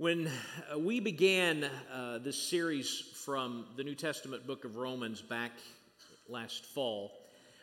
When 0.00 0.30
uh, 0.72 0.78
we 0.78 1.00
began 1.00 1.68
uh, 1.92 2.18
this 2.18 2.40
series 2.40 3.02
from 3.24 3.64
the 3.76 3.82
New 3.82 3.96
Testament 3.96 4.46
book 4.46 4.64
of 4.64 4.76
Romans 4.76 5.20
back 5.20 5.50
last 6.28 6.66
fall, 6.66 7.10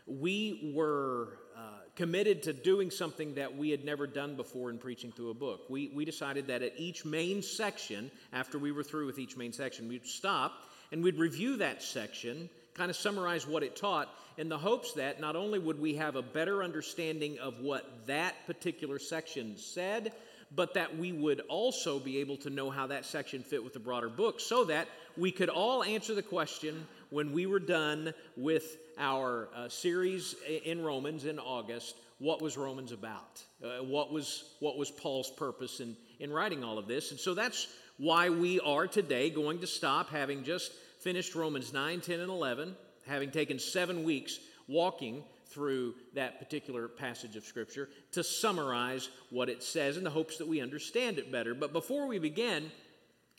we 0.05 0.73
were 0.75 1.37
uh, 1.55 1.61
committed 1.95 2.43
to 2.43 2.51
doing 2.51 2.91
something 2.91 3.35
that 3.35 3.55
we 3.55 3.69
had 3.69 3.85
never 3.85 4.05
done 4.05 4.35
before 4.35 4.69
in 4.69 4.77
preaching 4.77 5.13
through 5.13 5.29
a 5.29 5.33
book. 5.33 5.61
We, 5.69 5.93
we 5.95 6.03
decided 6.03 6.47
that 6.47 6.61
at 6.61 6.73
each 6.75 7.05
main 7.05 7.41
section, 7.41 8.11
after 8.33 8.59
we 8.59 8.73
were 8.73 8.83
through 8.83 9.05
with 9.05 9.17
each 9.17 9.37
main 9.37 9.53
section, 9.53 9.87
we'd 9.87 10.05
stop 10.05 10.51
and 10.91 11.01
we'd 11.01 11.17
review 11.17 11.55
that 11.55 11.81
section, 11.81 12.49
kind 12.73 12.89
of 12.89 12.97
summarize 12.97 13.47
what 13.47 13.63
it 13.63 13.77
taught, 13.77 14.09
in 14.37 14.49
the 14.49 14.57
hopes 14.57 14.91
that 14.91 15.21
not 15.21 15.37
only 15.37 15.57
would 15.57 15.79
we 15.79 15.95
have 15.95 16.17
a 16.17 16.21
better 16.21 16.65
understanding 16.65 17.39
of 17.39 17.61
what 17.61 18.05
that 18.07 18.35
particular 18.45 18.99
section 18.99 19.55
said, 19.55 20.11
but 20.53 20.73
that 20.73 20.97
we 20.97 21.11
would 21.11 21.41
also 21.49 21.99
be 21.99 22.19
able 22.19 22.37
to 22.37 22.49
know 22.49 22.69
how 22.69 22.87
that 22.87 23.05
section 23.05 23.43
fit 23.43 23.63
with 23.63 23.73
the 23.73 23.79
broader 23.79 24.09
book 24.09 24.39
so 24.39 24.65
that 24.65 24.87
we 25.17 25.31
could 25.31 25.49
all 25.49 25.83
answer 25.83 26.13
the 26.13 26.21
question 26.21 26.85
when 27.09 27.31
we 27.31 27.45
were 27.45 27.59
done 27.59 28.13
with 28.35 28.77
our 28.97 29.49
uh, 29.55 29.69
series 29.69 30.35
in 30.63 30.83
Romans 30.83 31.25
in 31.25 31.39
August 31.39 31.95
what 32.19 32.41
was 32.41 32.57
Romans 32.57 32.91
about? 32.91 33.43
Uh, 33.63 33.83
what, 33.83 34.11
was, 34.11 34.55
what 34.59 34.77
was 34.77 34.89
Paul's 34.89 35.29
purpose 35.29 35.79
in, 35.79 35.95
in 36.19 36.31
writing 36.31 36.63
all 36.63 36.77
of 36.77 36.87
this? 36.87 37.11
And 37.11 37.19
so 37.19 37.33
that's 37.33 37.67
why 37.97 38.29
we 38.29 38.59
are 38.61 38.87
today 38.87 39.29
going 39.29 39.59
to 39.59 39.67
stop, 39.67 40.09
having 40.09 40.43
just 40.43 40.71
finished 40.99 41.35
Romans 41.35 41.73
9, 41.73 42.01
10, 42.01 42.19
and 42.21 42.29
11, 42.29 42.75
having 43.05 43.31
taken 43.31 43.59
seven 43.59 44.03
weeks 44.03 44.39
walking 44.67 45.23
through 45.55 45.95
that 46.13 46.37
particular 46.37 46.89
passage 46.89 47.37
of 47.37 47.45
Scripture 47.45 47.87
to 48.11 48.23
summarize 48.23 49.09
what 49.29 49.49
it 49.49 49.63
says 49.63 49.95
in 49.95 50.03
the 50.03 50.09
hopes 50.09 50.37
that 50.37 50.47
we 50.47 50.59
understand 50.59 51.17
it 51.17 51.31
better. 51.31 51.55
But 51.55 51.71
before 51.71 52.07
we 52.07 52.19
begin, 52.19 52.69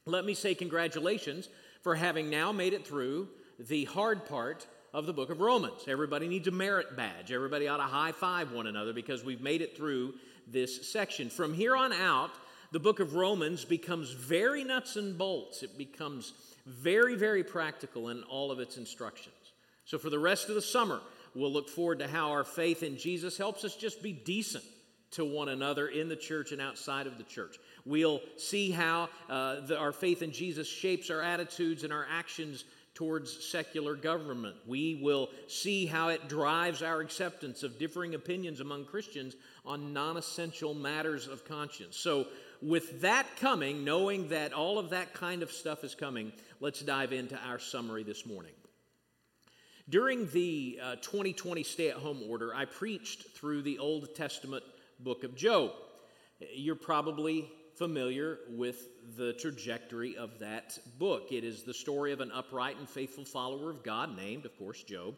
let 0.07 0.25
me 0.25 0.33
say 0.33 0.55
congratulations 0.55 1.51
for 1.83 1.95
having 1.95 2.31
now 2.31 2.53
made 2.53 2.73
it 2.73 2.87
through 2.87 3.29
the 3.61 3.85
hard 3.85 4.25
part 4.25 4.67
of 4.95 5.05
the 5.05 5.13
book 5.13 5.29
of 5.29 5.41
Romans. 5.41 5.85
Everybody 5.87 6.27
needs 6.27 6.49
a 6.49 6.53
merit 6.53 6.97
badge. 6.97 7.31
Everybody 7.31 7.69
ought 7.69 7.77
to 7.77 7.83
high 7.83 8.13
five 8.13 8.51
one 8.51 8.67
another 8.67 8.95
because 8.95 9.23
we've 9.23 9.43
made 9.43 9.61
it 9.61 9.77
through 9.77 10.15
this 10.49 10.91
section. 10.91 11.29
From 11.29 11.53
here 11.53 11.77
on 11.77 11.93
out, 11.93 12.31
the 12.73 12.81
book 12.81 12.99
of 12.99 13.15
Romans 13.15 13.67
becomes 13.67 14.11
very 14.13 14.65
nuts 14.65 14.97
and 14.97 15.19
bolts. 15.19 15.63
It 15.63 15.77
becomes 15.77 16.33
very, 16.65 17.15
very 17.15 17.45
practical 17.45 18.09
in 18.09 18.23
all 18.23 18.51
of 18.51 18.59
its 18.59 18.79
instructions. 18.79 19.35
So, 19.85 19.99
for 19.99 20.11
the 20.11 20.19
rest 20.19 20.49
of 20.49 20.55
the 20.55 20.63
summer, 20.63 21.01
We'll 21.37 21.53
look 21.53 21.69
forward 21.69 21.99
to 21.99 22.09
how 22.09 22.31
our 22.31 22.45
faith 22.45 22.83
in 22.83 22.97
Jesus 22.97 23.37
helps 23.37 23.65
us 23.65 23.77
just 23.77 24.03
be 24.03 24.13
decent 24.13 24.65
to 25.13 25.25
one 25.25 25.49
another 25.51 25.87
in 25.89 26.09
the 26.09 26.17
church 26.17 26.53
and 26.53 26.61
outside 26.61 27.07
of 27.07 27.19
the 27.19 27.25
church. 27.25 27.59
We'll 27.85 28.21
see 28.37 28.71
how 28.71 29.11
uh, 29.29 29.61
the, 29.61 29.79
our 29.79 29.93
faith 29.93 30.23
in 30.23 30.33
Jesus 30.33 30.67
shapes 30.67 31.11
our 31.11 31.21
attitudes 31.21 31.85
and 31.85 31.93
our 31.93 32.07
actions 32.11 32.65
towards 32.95 33.45
secular 33.45 33.95
government. 33.95 34.57
We 34.67 34.99
will 35.03 35.29
see 35.47 35.85
how 35.85 36.09
it 36.09 36.29
drives 36.29 36.83
our 36.83 37.01
acceptance 37.01 37.63
of 37.63 37.79
differing 37.79 38.15
opinions 38.15 38.61
among 38.61 38.87
Christians 38.87 39.37
on 39.67 39.93
non 39.93 40.17
essential 40.17 40.73
matters 40.73 41.29
of 41.29 41.45
conscience. 41.45 41.97
So, 41.97 42.27
with 42.63 43.03
that 43.03 43.27
coming, 43.37 43.85
knowing 43.85 44.29
that 44.29 44.55
all 44.55 44.79
of 44.79 44.91
that 44.91 45.13
kind 45.13 45.43
of 45.43 45.53
stuff 45.53 45.85
is 45.85 45.95
coming, 45.95 46.33
let's 46.61 46.81
dive 46.81 47.13
into 47.13 47.37
our 47.37 47.59
summary 47.59 48.03
this 48.03 48.25
morning. 48.25 48.53
During 49.89 50.29
the 50.31 50.81
uh, 50.83 50.97
2020 50.97 51.63
stay 51.63 51.91
at 51.91 51.97
home 51.97 52.21
order, 52.29 52.53
I 52.53 52.65
preached 52.65 53.37
through 53.37 53.63
the 53.63 53.79
Old 53.79 54.17
Testament 54.17 54.65
book 54.99 55.23
of 55.23 55.37
Job. 55.37 55.71
You're 56.57 56.75
probably 56.75 57.49
familiar 57.77 58.41
with 58.49 58.89
the 59.17 59.35
trajectory 59.35 60.17
of 60.17 60.41
that 60.41 60.77
book. 60.99 61.31
It 61.31 61.45
is 61.45 61.63
the 61.63 61.73
story 61.73 62.13
of 62.13 62.21
an 62.21 62.33
upright 62.33 62.79
and 62.79 62.89
faithful 62.89 63.25
follower 63.25 63.71
of 63.71 63.85
God, 63.85 64.17
named, 64.17 64.45
of 64.45 64.59
course, 64.59 64.83
Job, 64.83 65.15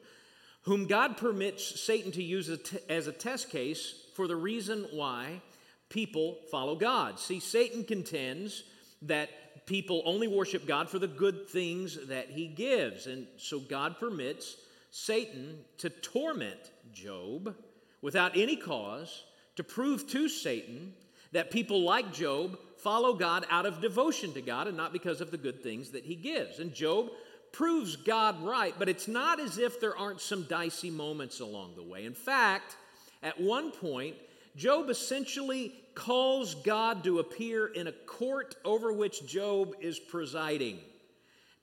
whom 0.62 0.86
God 0.86 1.16
permits 1.16 1.80
Satan 1.80 2.12
to 2.12 2.22
use 2.22 2.50
as 2.90 3.06
a 3.06 3.12
test 3.12 3.48
case 3.48 3.94
for 4.16 4.28
the 4.28 4.36
reason 4.36 4.86
why 4.92 5.40
people 5.88 6.40
follow 6.50 6.76
God. 6.76 7.18
See, 7.18 7.40
Satan 7.40 7.84
contends 7.84 8.64
that 9.00 9.30
people 9.68 10.02
only 10.06 10.26
worship 10.26 10.66
God 10.66 10.88
for 10.88 10.98
the 10.98 11.06
good 11.06 11.48
things 11.48 11.98
that 12.08 12.30
he 12.30 12.46
gives. 12.46 13.06
And 13.06 13.26
so 13.36 13.60
God 13.60 13.98
permits 14.00 14.56
Satan 14.90 15.58
to 15.78 15.90
torment 15.90 16.72
Job 16.92 17.54
without 18.00 18.36
any 18.36 18.56
cause 18.56 19.24
to 19.56 19.62
prove 19.62 20.08
to 20.08 20.28
Satan 20.28 20.94
that 21.32 21.50
people 21.50 21.82
like 21.82 22.12
Job 22.12 22.58
follow 22.78 23.12
God 23.12 23.44
out 23.50 23.66
of 23.66 23.82
devotion 23.82 24.32
to 24.32 24.40
God 24.40 24.68
and 24.68 24.76
not 24.76 24.92
because 24.92 25.20
of 25.20 25.30
the 25.30 25.36
good 25.36 25.62
things 25.62 25.90
that 25.90 26.04
he 26.04 26.14
gives. 26.14 26.60
And 26.60 26.72
Job 26.72 27.10
proves 27.52 27.96
God 27.96 28.42
right, 28.42 28.74
but 28.78 28.88
it's 28.88 29.08
not 29.08 29.38
as 29.38 29.58
if 29.58 29.80
there 29.80 29.96
aren't 29.96 30.22
some 30.22 30.44
dicey 30.44 30.90
moments 30.90 31.40
along 31.40 31.74
the 31.76 31.82
way. 31.82 32.06
In 32.06 32.14
fact, 32.14 32.76
at 33.22 33.38
one 33.38 33.70
point, 33.72 34.16
Job 34.58 34.90
essentially 34.90 35.72
calls 35.94 36.56
God 36.56 37.04
to 37.04 37.20
appear 37.20 37.68
in 37.68 37.86
a 37.86 37.92
court 37.92 38.56
over 38.64 38.92
which 38.92 39.24
Job 39.24 39.74
is 39.80 39.98
presiding, 39.98 40.78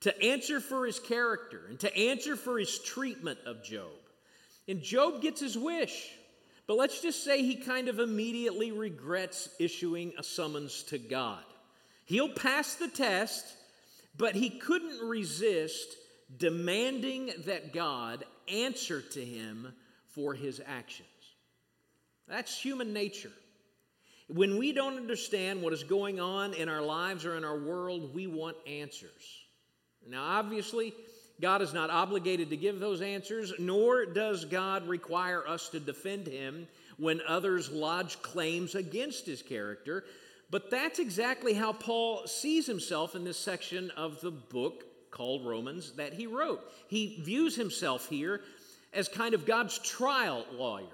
to 0.02 0.24
answer 0.24 0.62
for 0.62 0.86
his 0.86 1.00
character 1.00 1.62
and 1.68 1.80
to 1.82 1.96
answer 1.96 2.38
for 2.38 2.58
his 2.58 2.80
treatment 2.80 3.38
of 3.46 3.64
Job. 3.64 3.92
And 4.68 4.82
Job 4.82 5.22
gets 5.22 5.42
his 5.42 5.58
wish. 5.58 6.10
But 6.68 6.78
let's 6.78 7.02
just 7.02 7.24
say 7.24 7.44
he 7.44 7.56
kind 7.56 7.90
of 7.90 8.00
immediately 8.00 8.72
regrets 8.72 9.50
issuing 9.60 10.14
a 10.18 10.24
summons 10.24 10.84
to 10.84 10.98
God. 10.98 11.44
He'll 12.06 12.30
pass 12.30 12.76
the 12.76 12.88
test, 12.88 13.46
but 14.18 14.36
he 14.36 14.50
couldn't 14.50 15.08
resist 15.08 15.96
demanding 16.38 17.32
that 17.46 17.74
God 17.74 18.24
answer 18.48 19.02
to 19.02 19.24
him 19.24 19.74
for 20.08 20.34
his 20.34 20.62
actions. 20.66 21.08
That's 22.28 22.60
human 22.60 22.94
nature. 22.94 23.32
When 24.28 24.58
we 24.58 24.74
don't 24.74 24.98
understand 24.98 25.62
what 25.62 25.74
is 25.74 25.84
going 25.84 26.20
on 26.20 26.54
in 26.54 26.68
our 26.68 26.82
lives 26.82 27.26
or 27.26 27.38
in 27.38 27.44
our 27.44 27.58
world, 27.58 28.16
we 28.16 28.26
want 28.26 28.58
answers. 28.66 29.44
Now, 30.08 30.24
obviously, 30.24 30.94
God 31.40 31.62
is 31.62 31.74
not 31.74 31.90
obligated 31.90 32.50
to 32.50 32.58
give 32.58 32.80
those 32.80 33.02
answers, 33.02 33.54
nor 33.60 34.06
does 34.06 34.46
God 34.46 34.88
require 34.88 35.48
us 35.48 35.70
to 35.70 35.80
defend 35.80 36.28
him 36.28 36.68
when 36.98 37.22
others 37.28 37.70
lodge 37.72 38.22
claims 38.22 38.74
against 38.74 39.26
his 39.26 39.42
character. 39.42 40.06
But 40.50 40.72
that's 40.72 41.00
exactly 41.00 41.54
how 41.54 41.74
Paul 41.74 42.26
sees 42.28 42.66
himself 42.66 43.16
in 43.16 43.24
this 43.24 43.38
section 43.38 43.92
of 43.92 44.22
the 44.22 44.32
book 44.32 44.86
called 45.12 45.46
Romans 45.46 45.92
that 45.94 46.14
he 46.14 46.28
wrote. 46.28 46.62
He 46.88 47.22
views 47.22 47.56
himself 47.56 48.10
here 48.10 48.42
as 48.94 49.08
kind 49.08 49.34
of 49.34 49.46
God's 49.46 49.78
trial 49.80 50.46
lawyer. 50.54 50.86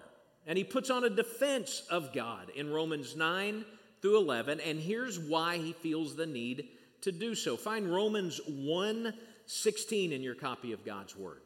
And 0.48 0.58
he 0.58 0.64
puts 0.64 0.90
on 0.90 1.04
a 1.04 1.10
defense 1.10 1.84
of 1.90 2.14
God 2.14 2.50
in 2.56 2.72
Romans 2.72 3.16
9 3.16 3.64
through 4.02 4.18
11. 4.18 4.60
And 4.60 4.80
here's 4.80 5.20
why 5.20 5.58
he 5.58 5.74
feels 5.74 6.16
the 6.16 6.26
need 6.26 6.70
to 7.02 7.12
do 7.12 7.36
so. 7.36 7.58
Find 7.58 7.94
Romans 7.94 8.40
1 8.48 9.14
16 9.48 10.14
in 10.14 10.22
your 10.22 10.36
copy 10.36 10.72
of 10.72 10.86
God's 10.86 11.16
Word. 11.16 11.42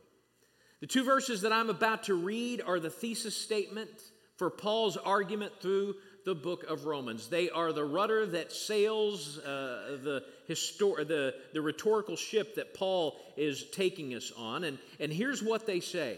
The 0.79 0.87
two 0.87 1.03
verses 1.03 1.41
that 1.41 1.51
I'm 1.51 1.69
about 1.69 2.03
to 2.03 2.13
read 2.13 2.61
are 2.61 2.79
the 2.79 2.89
thesis 2.89 3.35
statement 3.35 3.89
for 4.35 4.49
Paul's 4.49 4.97
argument 4.97 5.53
through 5.61 5.95
the 6.25 6.35
book 6.35 6.63
of 6.65 6.85
Romans. 6.85 7.29
They 7.29 7.49
are 7.49 7.71
the 7.71 7.85
rudder 7.85 8.25
that 8.27 8.51
sails 8.51 9.37
uh, 9.39 9.97
the, 10.03 10.23
histor- 10.49 11.07
the, 11.07 11.35
the 11.53 11.61
rhetorical 11.61 12.15
ship 12.15 12.55
that 12.55 12.73
Paul 12.73 13.17
is 13.37 13.65
taking 13.71 14.13
us 14.13 14.31
on. 14.35 14.63
And, 14.63 14.77
and 14.99 15.11
here's 15.11 15.41
what 15.41 15.65
they 15.65 15.79
say 15.79 16.17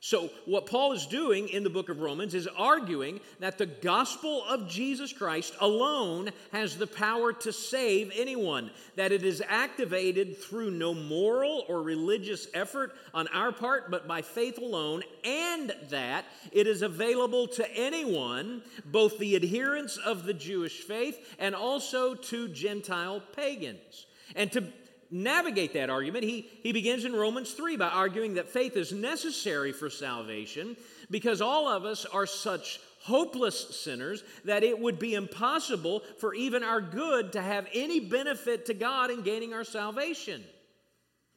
So, 0.00 0.30
what 0.44 0.66
Paul 0.66 0.92
is 0.92 1.06
doing 1.06 1.48
in 1.48 1.64
the 1.64 1.70
book 1.70 1.88
of 1.88 2.00
Romans 2.00 2.32
is 2.32 2.46
arguing 2.46 3.18
that 3.40 3.58
the 3.58 3.66
gospel 3.66 4.44
of 4.48 4.68
Jesus 4.68 5.12
Christ 5.12 5.54
alone 5.60 6.30
has 6.52 6.76
the 6.76 6.86
power 6.86 7.32
to 7.32 7.52
save 7.52 8.12
anyone, 8.14 8.70
that 8.94 9.10
it 9.10 9.24
is 9.24 9.42
activated 9.48 10.38
through 10.38 10.70
no 10.70 10.94
moral 10.94 11.64
or 11.68 11.82
religious 11.82 12.46
effort 12.54 12.94
on 13.12 13.26
our 13.28 13.50
part, 13.50 13.90
but 13.90 14.06
by 14.06 14.22
faith 14.22 14.58
alone, 14.58 15.02
and 15.24 15.74
that 15.90 16.24
it 16.52 16.68
is 16.68 16.82
available 16.82 17.48
to 17.48 17.76
anyone, 17.76 18.62
both 18.84 19.18
the 19.18 19.34
adherents 19.34 19.96
of 19.96 20.24
the 20.24 20.34
Jewish 20.34 20.78
faith 20.80 21.34
and 21.40 21.56
also 21.56 22.14
to 22.14 22.46
Gentile 22.48 23.20
pagans. 23.34 24.06
And 24.36 24.52
to 24.52 24.64
navigate 25.10 25.72
that 25.74 25.90
argument, 25.90 26.24
he, 26.24 26.48
he 26.62 26.72
begins 26.72 27.04
in 27.04 27.14
Romans 27.14 27.52
3 27.52 27.76
by 27.76 27.88
arguing 27.88 28.34
that 28.34 28.48
faith 28.48 28.76
is 28.76 28.92
necessary 28.92 29.72
for 29.72 29.90
salvation 29.90 30.76
because 31.10 31.40
all 31.40 31.68
of 31.68 31.84
us 31.84 32.04
are 32.04 32.26
such 32.26 32.80
hopeless 33.00 33.76
sinners 33.76 34.22
that 34.44 34.62
it 34.62 34.78
would 34.78 34.98
be 34.98 35.14
impossible 35.14 36.02
for 36.18 36.34
even 36.34 36.62
our 36.62 36.80
good 36.80 37.32
to 37.32 37.40
have 37.40 37.66
any 37.72 38.00
benefit 38.00 38.66
to 38.66 38.74
God 38.74 39.10
in 39.10 39.22
gaining 39.22 39.54
our 39.54 39.64
salvation. 39.64 40.42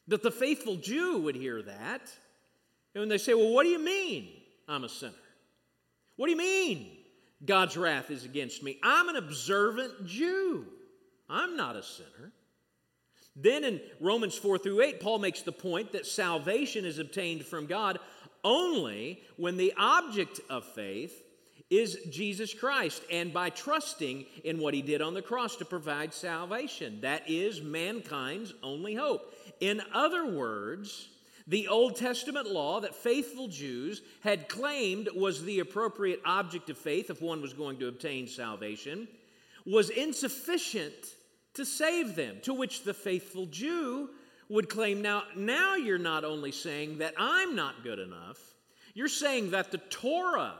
That 0.08 0.24
the 0.24 0.32
faithful 0.32 0.76
Jew 0.76 1.20
would 1.20 1.36
hear 1.36 1.62
that. 1.62 2.02
And 2.96 3.10
they 3.10 3.18
say, 3.18 3.34
Well, 3.34 3.54
what 3.54 3.64
do 3.64 3.70
you 3.70 3.80
mean 3.80 4.28
I'm 4.68 4.84
a 4.84 4.90
sinner? 4.90 5.14
What 6.18 6.26
do 6.26 6.32
you 6.32 6.38
mean 6.38 6.88
God's 7.46 7.78
wrath 7.78 8.12
is 8.12 8.26
against 8.26 8.64
me? 8.64 8.78
I'm 8.84 9.10
an 9.10 9.16
observant 9.16 10.06
Jew. 10.06 10.66
I'm 11.30 11.56
not 11.56 11.76
a 11.76 11.84
sinner. 11.84 12.34
Then 13.36 13.64
in 13.64 13.82
Romans 14.00 14.38
4 14.38 14.58
through 14.58 14.82
8, 14.82 15.00
Paul 15.00 15.20
makes 15.20 15.42
the 15.42 15.52
point 15.52 15.94
that 15.94 16.06
salvation 16.06 16.86
is 16.86 17.00
obtained 17.00 17.46
from 17.46 17.66
God 17.66 18.00
only 18.44 19.22
when 19.38 19.58
the 19.58 19.74
object 19.78 20.42
of 20.50 20.66
faith 20.66 21.24
is 21.70 21.98
Jesus 22.10 22.54
Christ 22.54 23.02
and 23.10 23.32
by 23.32 23.50
trusting 23.50 24.26
in 24.44 24.60
what 24.60 24.74
he 24.74 24.82
did 24.82 25.02
on 25.02 25.14
the 25.14 25.22
cross 25.22 25.56
to 25.56 25.66
provide 25.66 26.14
salvation. 26.14 27.00
That 27.02 27.30
is 27.30 27.62
mankind's 27.62 28.54
only 28.62 28.94
hope. 28.94 29.34
In 29.62 29.82
other 29.94 30.26
words, 30.26 31.08
the 31.48 31.70
Old 31.70 31.96
Testament 31.96 32.48
law 32.48 32.82
that 32.82 32.94
faithful 32.94 33.48
Jews 33.48 34.02
had 34.22 34.50
claimed 34.50 35.08
was 35.16 35.44
the 35.44 35.60
appropriate 35.60 36.22
object 36.26 36.70
of 36.70 36.78
faith 36.78 37.10
if 37.10 37.22
one 37.22 37.42
was 37.42 37.54
going 37.54 37.78
to 37.80 37.88
obtain 37.88 38.28
salvation 38.28 39.08
was 39.66 39.90
insufficient 39.90 41.16
to 41.56 41.66
save 41.66 42.16
them. 42.16 42.38
To 42.44 42.54
which 42.54 42.84
the 42.84 42.94
faithful 42.94 43.46
Jew 43.46 44.10
would 44.50 44.70
claim 44.70 45.02
now, 45.02 45.24
now 45.36 45.76
you're 45.76 45.98
not 45.98 46.24
only 46.24 46.52
saying 46.52 47.00
that 47.00 47.14
I'm 47.18 47.56
not 47.56 47.84
good 47.84 48.00
enough, 48.00 48.38
you're 48.94 49.08
saying 49.08 49.52
that 49.52 49.72
the 49.72 49.78
Torah, 49.78 50.56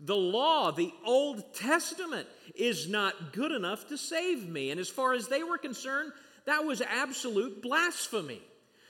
the 0.00 0.16
law, 0.16 0.70
the 0.70 0.92
Old 1.06 1.54
Testament 1.54 2.28
is 2.54 2.88
not 2.88 3.32
good 3.32 3.52
enough 3.52 3.88
to 3.88 3.96
save 3.96 4.48
me. 4.48 4.70
And 4.70 4.78
as 4.78 4.88
far 4.88 5.14
as 5.14 5.28
they 5.28 5.42
were 5.42 5.58
concerned, 5.58 6.12
that 6.44 6.64
was 6.64 6.82
absolute 6.82 7.62
blasphemy. 7.62 8.42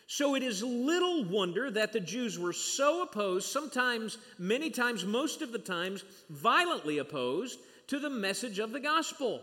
So 0.06 0.35
it 0.35 0.43
is 0.43 0.62
little 0.62 1.25
wonder 1.25 1.71
that 1.71 1.93
the 1.93 2.00
Jews 2.00 2.39
were 2.39 2.53
so 2.53 3.03
opposed, 3.03 3.47
sometimes, 3.47 4.19
many 4.39 4.71
times, 4.71 5.05
most 5.05 5.41
of 5.41 5.53
the 5.53 5.59
times, 5.59 6.05
violently 6.29 6.99
opposed 6.99 7.59
to 7.87 7.99
the 7.99 8.11
message 8.11 8.59
of 8.59 8.73
the 8.73 8.81
gospel. 8.81 9.43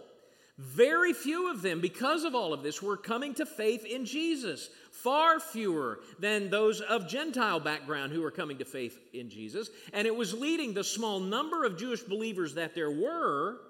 Very 0.60 1.14
few 1.14 1.50
of 1.50 1.62
them, 1.62 1.80
because 1.80 2.26
of 2.26 2.36
all 2.36 2.52
of 2.52 2.64
this, 2.64 2.84
were 2.84 2.98
coming 2.98 3.34
to 3.36 3.46
faith 3.46 3.86
in 3.86 4.04
Jesus. 4.04 4.70
Far 4.92 5.40
fewer 5.40 6.02
than 6.20 6.50
those 6.50 6.82
of 6.82 7.08
Gentile 7.08 7.62
background 7.62 8.12
who 8.12 8.22
were 8.22 8.30
coming 8.30 8.58
to 8.58 8.66
faith 8.66 9.00
in 9.14 9.30
Jesus. 9.30 9.70
And 9.94 10.06
it 10.06 10.14
was 10.14 10.34
leading 10.34 10.74
the 10.74 10.84
small 10.84 11.22
number 11.22 11.64
of 11.64 11.78
Jewish 11.78 12.02
believers 12.02 12.56
that 12.56 12.76
there 12.76 12.92
were 12.92 13.62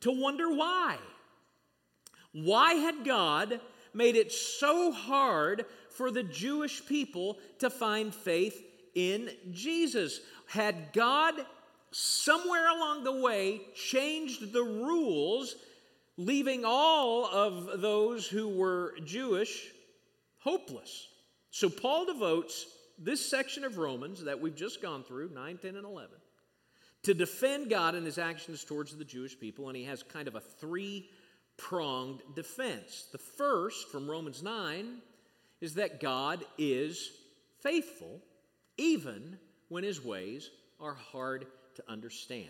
to 0.00 0.10
wonder 0.10 0.54
why. 0.54 0.98
Why 2.32 2.74
had 2.74 3.06
God 3.06 3.58
made 3.94 4.16
it 4.16 4.30
so 4.30 4.92
hard 4.92 5.64
for 5.88 6.10
the 6.10 6.24
Jewish 6.24 6.84
people 6.84 7.38
to 7.60 7.70
find 7.70 8.14
faith 8.14 8.62
in 8.94 9.30
Jesus? 9.50 10.20
Had 10.46 10.92
God 10.92 11.34
somewhere 11.90 12.68
along 12.68 13.04
the 13.04 13.22
way 13.22 13.62
changed 13.74 14.52
the 14.52 14.62
rules 14.62 15.56
leaving 16.16 16.64
all 16.64 17.26
of 17.26 17.80
those 17.80 18.26
who 18.26 18.48
were 18.48 18.94
Jewish 19.04 19.68
hopeless. 20.38 21.08
So 21.50 21.68
Paul 21.68 22.06
devotes 22.06 22.66
this 22.98 23.28
section 23.28 23.64
of 23.64 23.78
Romans 23.78 24.24
that 24.24 24.40
we've 24.40 24.54
just 24.54 24.80
gone 24.80 25.02
through, 25.02 25.30
9, 25.30 25.58
10, 25.58 25.76
and 25.76 25.84
11, 25.84 26.10
to 27.04 27.14
defend 27.14 27.70
God 27.70 27.94
and 27.94 28.06
his 28.06 28.18
actions 28.18 28.64
towards 28.64 28.96
the 28.96 29.04
Jewish 29.04 29.38
people, 29.38 29.68
and 29.68 29.76
he 29.76 29.84
has 29.84 30.02
kind 30.02 30.28
of 30.28 30.36
a 30.36 30.40
three 30.40 31.08
pronged 31.56 32.20
defense. 32.34 33.06
The 33.12 33.18
first, 33.18 33.90
from 33.90 34.10
Romans 34.10 34.42
9, 34.42 34.98
is 35.60 35.74
that 35.74 36.00
God 36.00 36.44
is 36.58 37.10
faithful 37.60 38.20
even 38.76 39.38
when 39.68 39.84
his 39.84 40.04
ways 40.04 40.50
are 40.80 40.94
hard 40.94 41.46
to 41.76 41.84
understand. 41.88 42.48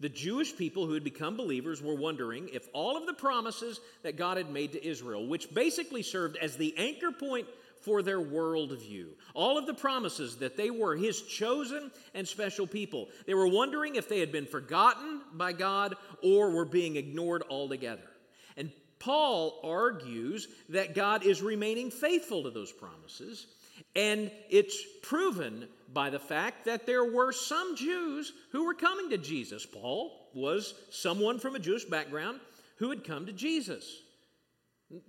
The 0.00 0.08
Jewish 0.08 0.56
people 0.56 0.86
who 0.86 0.94
had 0.94 1.04
become 1.04 1.36
believers 1.36 1.82
were 1.82 1.94
wondering 1.94 2.48
if 2.52 2.66
all 2.72 2.96
of 2.96 3.06
the 3.06 3.12
promises 3.12 3.80
that 4.02 4.16
God 4.16 4.38
had 4.38 4.50
made 4.50 4.72
to 4.72 4.84
Israel, 4.86 5.26
which 5.26 5.52
basically 5.52 6.02
served 6.02 6.38
as 6.38 6.56
the 6.56 6.74
anchor 6.78 7.12
point 7.12 7.46
for 7.82 8.02
their 8.02 8.20
worldview, 8.20 9.06
all 9.34 9.58
of 9.58 9.66
the 9.66 9.74
promises 9.74 10.36
that 10.36 10.56
they 10.56 10.70
were 10.70 10.96
His 10.96 11.20
chosen 11.22 11.90
and 12.14 12.26
special 12.26 12.66
people, 12.66 13.08
they 13.26 13.34
were 13.34 13.46
wondering 13.46 13.96
if 13.96 14.08
they 14.08 14.20
had 14.20 14.32
been 14.32 14.46
forgotten 14.46 15.20
by 15.34 15.52
God 15.52 15.96
or 16.22 16.50
were 16.50 16.64
being 16.64 16.96
ignored 16.96 17.42
altogether. 17.50 18.08
And 18.56 18.70
Paul 18.98 19.60
argues 19.64 20.48
that 20.70 20.94
God 20.94 21.24
is 21.24 21.42
remaining 21.42 21.90
faithful 21.90 22.42
to 22.44 22.50
those 22.50 22.72
promises, 22.72 23.46
and 23.94 24.30
it's 24.48 24.82
proven 25.02 25.68
by 25.92 26.10
the 26.10 26.18
fact 26.18 26.66
that 26.66 26.86
there 26.86 27.04
were 27.04 27.32
some 27.32 27.76
Jews 27.76 28.32
who 28.52 28.64
were 28.64 28.74
coming 28.74 29.10
to 29.10 29.18
Jesus. 29.18 29.66
Paul 29.66 30.30
was 30.34 30.74
someone 30.90 31.38
from 31.38 31.56
a 31.56 31.58
Jewish 31.58 31.84
background 31.84 32.40
who 32.76 32.90
had 32.90 33.04
come 33.04 33.26
to 33.26 33.32
Jesus. 33.32 33.84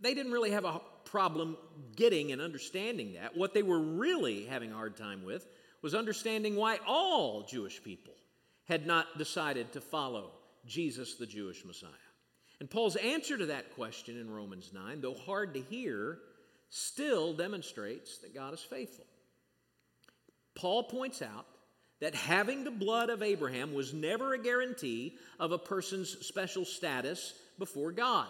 They 0.01 0.13
didn't 0.13 0.31
really 0.31 0.51
have 0.51 0.65
a 0.65 0.81
problem 1.05 1.57
getting 1.95 2.31
and 2.31 2.41
understanding 2.41 3.13
that. 3.13 3.37
What 3.37 3.53
they 3.53 3.63
were 3.63 3.79
really 3.79 4.45
having 4.45 4.71
a 4.71 4.75
hard 4.75 4.97
time 4.97 5.23
with 5.23 5.47
was 5.81 5.95
understanding 5.95 6.55
why 6.55 6.79
all 6.87 7.43
Jewish 7.43 7.83
people 7.83 8.13
had 8.65 8.85
not 8.85 9.17
decided 9.17 9.73
to 9.73 9.81
follow 9.81 10.31
Jesus, 10.65 11.15
the 11.15 11.25
Jewish 11.25 11.65
Messiah. 11.65 11.89
And 12.59 12.69
Paul's 12.69 12.95
answer 12.95 13.37
to 13.37 13.47
that 13.47 13.73
question 13.75 14.19
in 14.19 14.29
Romans 14.29 14.71
9, 14.73 15.01
though 15.01 15.15
hard 15.15 15.55
to 15.55 15.61
hear, 15.61 16.19
still 16.71 17.33
demonstrates 17.33 18.17
that 18.19 18.33
God 18.33 18.55
is 18.55 18.61
faithful. 18.61 19.05
Paul 20.55 20.83
points 20.83 21.21
out 21.21 21.45
that 21.99 22.15
having 22.15 22.63
the 22.63 22.71
blood 22.71 23.09
of 23.09 23.21
Abraham 23.21 23.73
was 23.73 23.93
never 23.93 24.33
a 24.33 24.41
guarantee 24.41 25.17
of 25.39 25.51
a 25.51 25.59
person's 25.59 26.25
special 26.25 26.65
status 26.65 27.33
before 27.59 27.91
God. 27.91 28.27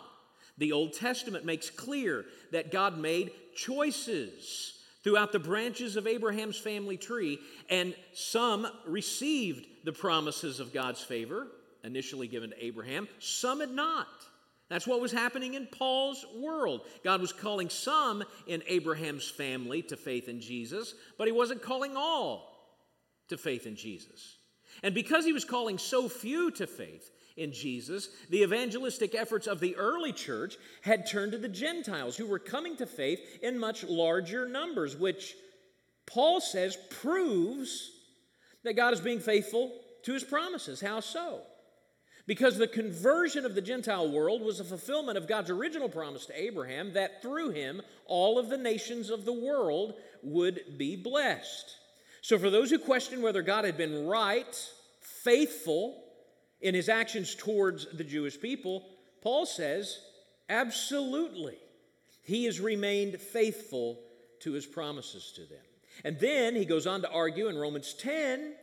The 0.57 0.73
Old 0.73 0.93
Testament 0.93 1.45
makes 1.45 1.69
clear 1.69 2.25
that 2.51 2.71
God 2.71 2.97
made 2.97 3.31
choices 3.55 4.73
throughout 5.03 5.31
the 5.31 5.39
branches 5.39 5.95
of 5.95 6.05
Abraham's 6.05 6.57
family 6.57 6.97
tree, 6.97 7.39
and 7.69 7.95
some 8.13 8.67
received 8.85 9.65
the 9.85 9.93
promises 9.93 10.59
of 10.59 10.73
God's 10.73 11.01
favor 11.01 11.47
initially 11.83 12.27
given 12.27 12.51
to 12.51 12.63
Abraham, 12.63 13.07
some 13.19 13.59
had 13.59 13.71
not. 13.71 14.07
That's 14.71 14.87
what 14.87 15.01
was 15.01 15.11
happening 15.11 15.55
in 15.55 15.67
Paul's 15.67 16.25
world. 16.33 16.81
God 17.03 17.19
was 17.19 17.33
calling 17.33 17.69
some 17.69 18.23
in 18.47 18.63
Abraham's 18.67 19.29
family 19.29 19.81
to 19.83 19.97
faith 19.97 20.29
in 20.29 20.39
Jesus, 20.39 20.93
but 21.17 21.27
he 21.27 21.33
wasn't 21.33 21.61
calling 21.61 21.97
all 21.97 22.77
to 23.27 23.37
faith 23.37 23.67
in 23.67 23.75
Jesus. 23.75 24.37
And 24.81 24.95
because 24.95 25.25
he 25.25 25.33
was 25.33 25.43
calling 25.43 25.77
so 25.77 26.07
few 26.07 26.51
to 26.51 26.65
faith 26.65 27.11
in 27.35 27.51
Jesus, 27.51 28.07
the 28.29 28.43
evangelistic 28.43 29.13
efforts 29.13 29.45
of 29.45 29.59
the 29.59 29.75
early 29.75 30.13
church 30.13 30.55
had 30.83 31.05
turned 31.05 31.33
to 31.33 31.37
the 31.37 31.49
Gentiles 31.49 32.15
who 32.15 32.27
were 32.27 32.39
coming 32.39 32.77
to 32.77 32.85
faith 32.85 33.19
in 33.43 33.59
much 33.59 33.83
larger 33.83 34.47
numbers, 34.47 34.95
which 34.95 35.35
Paul 36.05 36.39
says 36.39 36.77
proves 36.89 37.91
that 38.63 38.77
God 38.77 38.93
is 38.93 39.01
being 39.01 39.19
faithful 39.19 39.73
to 40.03 40.13
his 40.13 40.23
promises. 40.23 40.79
How 40.79 41.01
so? 41.01 41.41
Because 42.31 42.57
the 42.57 42.65
conversion 42.65 43.45
of 43.45 43.55
the 43.55 43.61
Gentile 43.61 44.09
world 44.09 44.41
was 44.41 44.61
a 44.61 44.63
fulfillment 44.63 45.17
of 45.17 45.27
God's 45.27 45.49
original 45.49 45.89
promise 45.89 46.25
to 46.27 46.41
Abraham 46.41 46.93
that 46.93 47.21
through 47.21 47.49
him 47.49 47.81
all 48.05 48.39
of 48.39 48.47
the 48.47 48.57
nations 48.57 49.09
of 49.09 49.25
the 49.25 49.33
world 49.33 49.95
would 50.23 50.77
be 50.77 50.95
blessed. 50.95 51.75
So, 52.21 52.39
for 52.39 52.49
those 52.49 52.69
who 52.69 52.79
question 52.79 53.21
whether 53.21 53.41
God 53.41 53.65
had 53.65 53.75
been 53.75 54.07
right, 54.07 54.69
faithful 55.01 56.01
in 56.61 56.73
his 56.73 56.87
actions 56.87 57.35
towards 57.35 57.87
the 57.91 58.05
Jewish 58.05 58.39
people, 58.39 58.87
Paul 59.21 59.45
says, 59.45 59.99
absolutely. 60.47 61.57
He 62.23 62.45
has 62.45 62.61
remained 62.61 63.19
faithful 63.19 63.99
to 64.39 64.53
his 64.53 64.65
promises 64.65 65.33
to 65.35 65.41
them. 65.41 65.65
And 66.05 66.17
then 66.17 66.55
he 66.55 66.63
goes 66.63 66.87
on 66.87 67.01
to 67.01 67.11
argue 67.11 67.49
in 67.49 67.57
Romans 67.57 67.93
10 67.93 68.53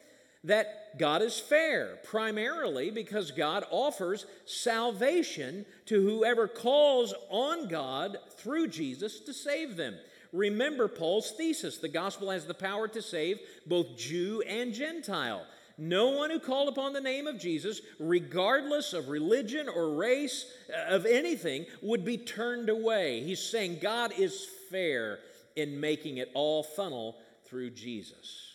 that 0.44 0.98
God 0.98 1.20
is 1.22 1.38
fair, 1.38 1.98
primarily 2.04 2.90
because 2.90 3.30
God 3.32 3.64
offers 3.70 4.24
salvation 4.46 5.66
to 5.86 6.00
whoever 6.00 6.46
calls 6.46 7.12
on 7.28 7.68
God 7.68 8.16
through 8.36 8.68
Jesus 8.68 9.20
to 9.20 9.34
save 9.34 9.76
them. 9.76 9.96
Remember 10.32 10.88
Paul's 10.88 11.32
thesis 11.32 11.78
the 11.78 11.88
gospel 11.88 12.30
has 12.30 12.44
the 12.46 12.54
power 12.54 12.86
to 12.88 13.02
save 13.02 13.38
both 13.66 13.96
Jew 13.96 14.42
and 14.46 14.72
Gentile. 14.72 15.44
no 15.80 16.08
one 16.08 16.30
who 16.30 16.40
called 16.40 16.68
upon 16.68 16.92
the 16.92 17.00
name 17.00 17.28
of 17.28 17.38
Jesus, 17.38 17.80
regardless 18.00 18.92
of 18.92 19.08
religion 19.08 19.68
or 19.68 19.94
race, 19.94 20.44
uh, 20.68 20.94
of 20.94 21.06
anything, 21.06 21.66
would 21.82 22.04
be 22.04 22.18
turned 22.18 22.68
away. 22.68 23.22
He's 23.22 23.40
saying 23.40 23.78
God 23.80 24.12
is 24.18 24.44
fair 24.70 25.20
in 25.54 25.80
making 25.80 26.18
it 26.18 26.30
all 26.34 26.62
funnel 26.62 27.16
through 27.44 27.70
Jesus. 27.70 28.47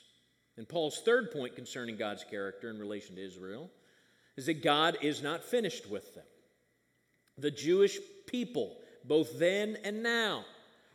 And 0.57 0.67
Paul's 0.67 0.99
third 0.99 1.31
point 1.31 1.55
concerning 1.55 1.97
God's 1.97 2.23
character 2.23 2.69
in 2.69 2.79
relation 2.79 3.15
to 3.15 3.25
Israel 3.25 3.69
is 4.37 4.45
that 4.45 4.63
God 4.63 4.97
is 5.01 5.21
not 5.21 5.43
finished 5.43 5.89
with 5.89 6.13
them. 6.15 6.25
The 7.37 7.51
Jewish 7.51 7.97
people, 8.27 8.77
both 9.03 9.39
then 9.39 9.77
and 9.83 10.03
now, 10.03 10.45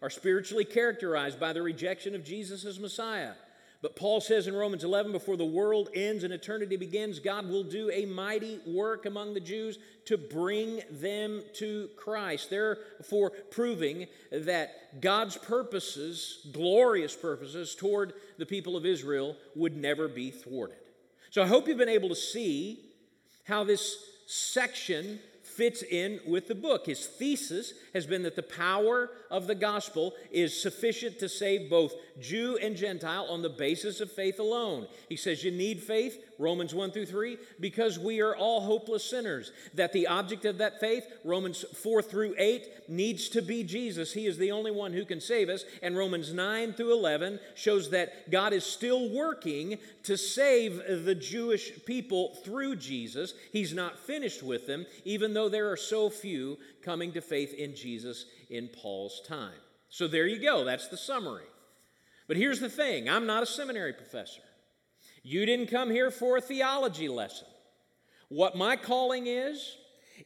are 0.00 0.10
spiritually 0.10 0.64
characterized 0.64 1.40
by 1.40 1.52
the 1.52 1.62
rejection 1.62 2.14
of 2.14 2.24
Jesus 2.24 2.64
as 2.64 2.78
Messiah. 2.78 3.32
But 3.80 3.94
Paul 3.94 4.20
says 4.20 4.49
in 4.49 4.56
Romans 4.56 4.82
11, 4.82 5.12
before 5.12 5.37
the 5.37 5.44
world 5.44 5.88
ends 5.94 6.25
and 6.25 6.32
eternity 6.32 6.76
begins, 6.76 7.20
God 7.20 7.49
will 7.49 7.62
do 7.62 7.90
a 7.92 8.06
mighty 8.06 8.58
work 8.66 9.06
among 9.06 9.35
the 9.35 9.40
Jews 9.40 9.78
to 10.06 10.18
bring 10.18 10.82
them 10.90 11.42
to 11.54 11.88
Christ. 11.97 12.50
Therefore, 12.50 13.30
proving 13.50 14.06
that 14.32 15.00
God's 15.00 15.37
purposes, 15.37 16.49
glorious 16.52 17.14
purposes 17.14 17.76
toward 17.76 18.14
the 18.37 18.47
people 18.47 18.76
of 18.76 18.85
Israel, 18.85 19.37
would 19.54 19.76
never 19.76 20.08
be 20.08 20.32
thwarted. 20.32 20.78
So 21.30 21.40
I 21.42 21.47
hope 21.47 21.68
you've 21.68 21.78
been 21.78 21.88
able 21.88 22.08
to 22.08 22.16
see 22.16 22.80
how 23.44 23.62
this 23.62 23.97
section 24.26 25.20
fits 25.44 25.82
in 25.82 26.20
with 26.26 26.49
the 26.49 26.54
book. 26.54 26.87
His 26.87 27.06
thesis 27.06 27.75
has 27.94 28.06
been 28.06 28.25
that 28.25 28.37
the 28.37 28.42
power 28.42 29.11
of 29.30 29.47
the 29.47 29.54
gospel 29.54 30.14
is 30.30 30.61
sufficient 30.61 31.18
to 31.18 31.28
save 31.28 31.70
both 31.70 31.94
Jew 32.20 32.58
and 32.61 32.76
Gentile 32.76 33.26
on 33.28 33.42
the 33.42 33.49
basis 33.49 34.00
of 34.00 34.11
faith 34.11 34.38
alone. 34.38 34.87
He 35.08 35.16
says 35.16 35.44
you 35.44 35.50
need 35.50 35.82
faith, 35.82 36.25
Romans 36.38 36.75
1 36.75 36.90
through 36.90 37.06
3, 37.06 37.38
because 37.61 37.99
we 37.99 38.20
are 38.20 38.37
all 38.37 38.61
hopeless 38.61 39.04
sinners. 39.04 39.52
That 39.75 39.92
the 39.92 40.06
object 40.06 40.44
of 40.44 40.58
that 40.58 40.80
faith, 40.80 41.04
Romans 41.25 41.64
4 41.82 42.02
through 42.02 42.35
8, 42.38 42.88
needs 42.88 43.28
to 43.30 43.42
be 43.42 43.62
Jesus. 43.62 44.12
He 44.12 44.26
is 44.26 44.38
the 44.38 44.52
only 44.52 44.70
one 44.70 44.92
who 44.92 45.04
can 45.04 45.20
save 45.20 45.49
us. 45.49 45.64
And 45.82 45.97
Romans 45.97 46.32
9 46.32 46.73
through 46.73 46.92
11 46.92 47.38
shows 47.54 47.90
that 47.90 48.30
God 48.30 48.52
is 48.52 48.64
still 48.64 49.11
working 49.11 49.78
to 50.04 50.16
save 50.16 51.04
the 51.04 51.14
Jewish 51.14 51.85
people 51.85 52.35
through 52.44 52.76
Jesus. 52.76 53.35
He's 53.52 53.75
not 53.75 53.99
finished 53.99 54.42
with 54.42 54.66
them, 54.66 54.87
even 55.04 55.35
though 55.35 55.49
there 55.49 55.70
are 55.70 55.76
so 55.76 56.11
few 56.11 56.58
coming 56.82 57.12
to 57.12 57.20
faith 57.20 57.54
in 57.54 57.75
Jesus 57.75 58.25
in 58.50 58.68
Paul's 58.68 59.20
time. 59.26 59.60
So 59.88 60.06
there 60.06 60.26
you 60.26 60.40
go. 60.40 60.64
That's 60.64 60.88
the 60.88 60.96
summary. 60.96 61.46
But 62.26 62.36
here's 62.36 62.60
the 62.60 62.68
thing 62.68 63.08
I'm 63.08 63.26
not 63.26 63.42
a 63.42 63.46
seminary 63.46 63.92
professor. 63.92 64.42
You 65.22 65.46
didn't 65.46 65.68
come 65.68 65.90
here 65.90 66.10
for 66.10 66.36
a 66.36 66.40
theology 66.40 67.08
lesson. 67.08 67.48
What 68.28 68.56
my 68.56 68.76
calling 68.76 69.26
is, 69.26 69.76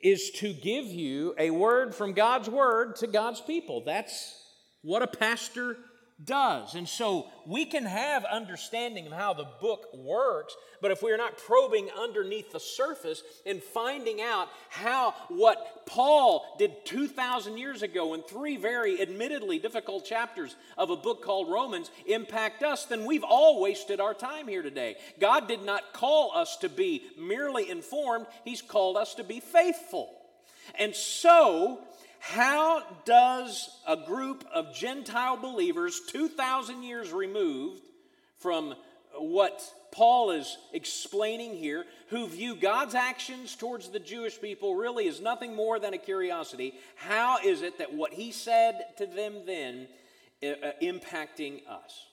is 0.00 0.30
to 0.30 0.52
give 0.52 0.86
you 0.86 1.34
a 1.38 1.50
word 1.50 1.94
from 1.94 2.12
God's 2.12 2.48
word 2.48 2.96
to 2.96 3.06
God's 3.06 3.40
people. 3.40 3.82
That's 3.84 4.34
what 4.82 5.02
a 5.02 5.06
pastor 5.06 5.76
does. 6.24 6.74
And 6.74 6.88
so 6.88 7.28
we 7.46 7.64
can 7.64 7.84
have 7.84 8.24
understanding 8.24 9.06
of 9.06 9.12
how 9.12 9.34
the 9.34 9.46
book 9.60 9.86
works, 9.94 10.54
but 10.80 10.90
if 10.90 11.02
we're 11.02 11.16
not 11.16 11.38
probing 11.38 11.88
underneath 11.98 12.52
the 12.52 12.60
surface 12.60 13.22
and 13.46 13.62
finding 13.62 14.20
out 14.20 14.48
how 14.68 15.14
what 15.28 15.86
Paul 15.86 16.56
did 16.58 16.84
2,000 16.84 17.58
years 17.58 17.82
ago 17.82 18.14
in 18.14 18.22
three 18.22 18.56
very 18.56 19.00
admittedly 19.00 19.58
difficult 19.58 20.04
chapters 20.04 20.56
of 20.78 20.90
a 20.90 20.96
book 20.96 21.22
called 21.22 21.50
Romans 21.50 21.90
impact 22.06 22.62
us, 22.62 22.84
then 22.86 23.04
we've 23.04 23.24
all 23.24 23.60
wasted 23.60 24.00
our 24.00 24.14
time 24.14 24.48
here 24.48 24.62
today. 24.62 24.96
God 25.20 25.48
did 25.48 25.62
not 25.62 25.92
call 25.92 26.32
us 26.34 26.56
to 26.58 26.68
be 26.68 27.02
merely 27.18 27.70
informed, 27.70 28.26
He's 28.44 28.62
called 28.62 28.96
us 28.96 29.14
to 29.14 29.24
be 29.24 29.40
faithful. 29.40 30.10
And 30.78 30.94
so, 30.94 31.80
how 32.24 32.84
does 33.04 33.68
a 33.84 33.96
group 33.96 34.46
of 34.54 34.72
Gentile 34.72 35.36
believers, 35.36 36.00
2,000 36.06 36.84
years 36.84 37.12
removed 37.12 37.82
from 38.38 38.76
what 39.18 39.60
Paul 39.90 40.30
is 40.30 40.56
explaining 40.72 41.56
here, 41.56 41.84
who 42.10 42.28
view 42.28 42.54
God's 42.54 42.94
actions 42.94 43.56
towards 43.56 43.88
the 43.88 43.98
Jewish 43.98 44.40
people 44.40 44.76
really 44.76 45.08
as 45.08 45.20
nothing 45.20 45.56
more 45.56 45.80
than 45.80 45.94
a 45.94 45.98
curiosity, 45.98 46.74
how 46.94 47.38
is 47.44 47.62
it 47.62 47.78
that 47.78 47.92
what 47.92 48.12
he 48.12 48.30
said 48.30 48.84
to 48.98 49.06
them 49.06 49.44
then 49.44 49.88
uh, 50.44 50.46
uh 50.46 50.72
impacting 50.80 51.66
us? 51.68 52.06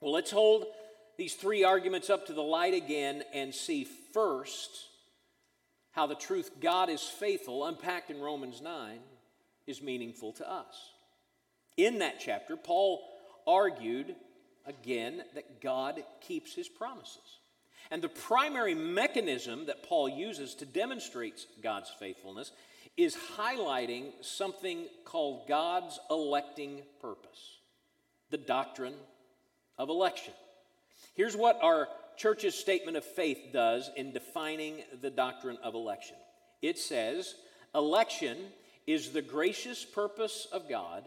Well, 0.00 0.12
let's 0.12 0.32
hold 0.32 0.66
these 1.16 1.34
three 1.34 1.62
arguments 1.62 2.10
up 2.10 2.26
to 2.26 2.32
the 2.32 2.42
light 2.42 2.74
again 2.74 3.22
and 3.32 3.54
see 3.54 3.86
first 4.12 4.88
how 5.92 6.08
the 6.08 6.16
truth 6.16 6.50
God 6.60 6.88
is 6.88 7.02
faithful, 7.02 7.64
unpacked 7.64 8.10
in 8.10 8.20
Romans 8.20 8.60
9, 8.60 8.98
is 9.70 9.80
meaningful 9.80 10.32
to 10.34 10.50
us. 10.50 10.90
In 11.76 12.00
that 12.00 12.20
chapter, 12.20 12.56
Paul 12.56 13.02
argued 13.46 14.14
again 14.66 15.22
that 15.34 15.62
God 15.62 16.02
keeps 16.20 16.54
his 16.54 16.68
promises. 16.68 17.38
And 17.90 18.02
the 18.02 18.08
primary 18.08 18.74
mechanism 18.74 19.66
that 19.66 19.82
Paul 19.82 20.08
uses 20.08 20.54
to 20.56 20.66
demonstrate 20.66 21.46
God's 21.62 21.90
faithfulness 21.98 22.52
is 22.96 23.16
highlighting 23.36 24.12
something 24.20 24.86
called 25.04 25.48
God's 25.48 25.98
electing 26.10 26.82
purpose 27.00 27.56
the 28.30 28.38
doctrine 28.38 28.94
of 29.76 29.88
election. 29.88 30.32
Here's 31.14 31.36
what 31.36 31.58
our 31.62 31.88
church's 32.16 32.54
statement 32.54 32.96
of 32.96 33.04
faith 33.04 33.38
does 33.52 33.90
in 33.96 34.12
defining 34.12 34.82
the 35.00 35.10
doctrine 35.10 35.58
of 35.64 35.74
election 35.74 36.16
it 36.62 36.78
says, 36.78 37.34
election 37.74 38.36
is 38.92 39.10
the 39.10 39.22
gracious 39.22 39.84
purpose 39.84 40.46
of 40.52 40.68
God, 40.68 41.04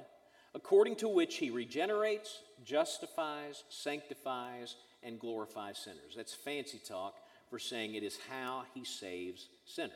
according 0.53 0.95
to 0.97 1.07
which 1.07 1.37
He 1.37 1.49
regenerates, 1.49 2.39
justifies, 2.63 3.63
sanctifies, 3.69 4.75
and 5.01 5.19
glorifies 5.19 5.77
sinners. 5.77 6.13
That's 6.15 6.33
fancy 6.33 6.79
talk 6.87 7.15
for 7.49 7.59
saying 7.59 7.95
it 7.95 8.03
is 8.03 8.17
how 8.29 8.63
He 8.73 8.85
saves 8.85 9.47
sinners. 9.65 9.91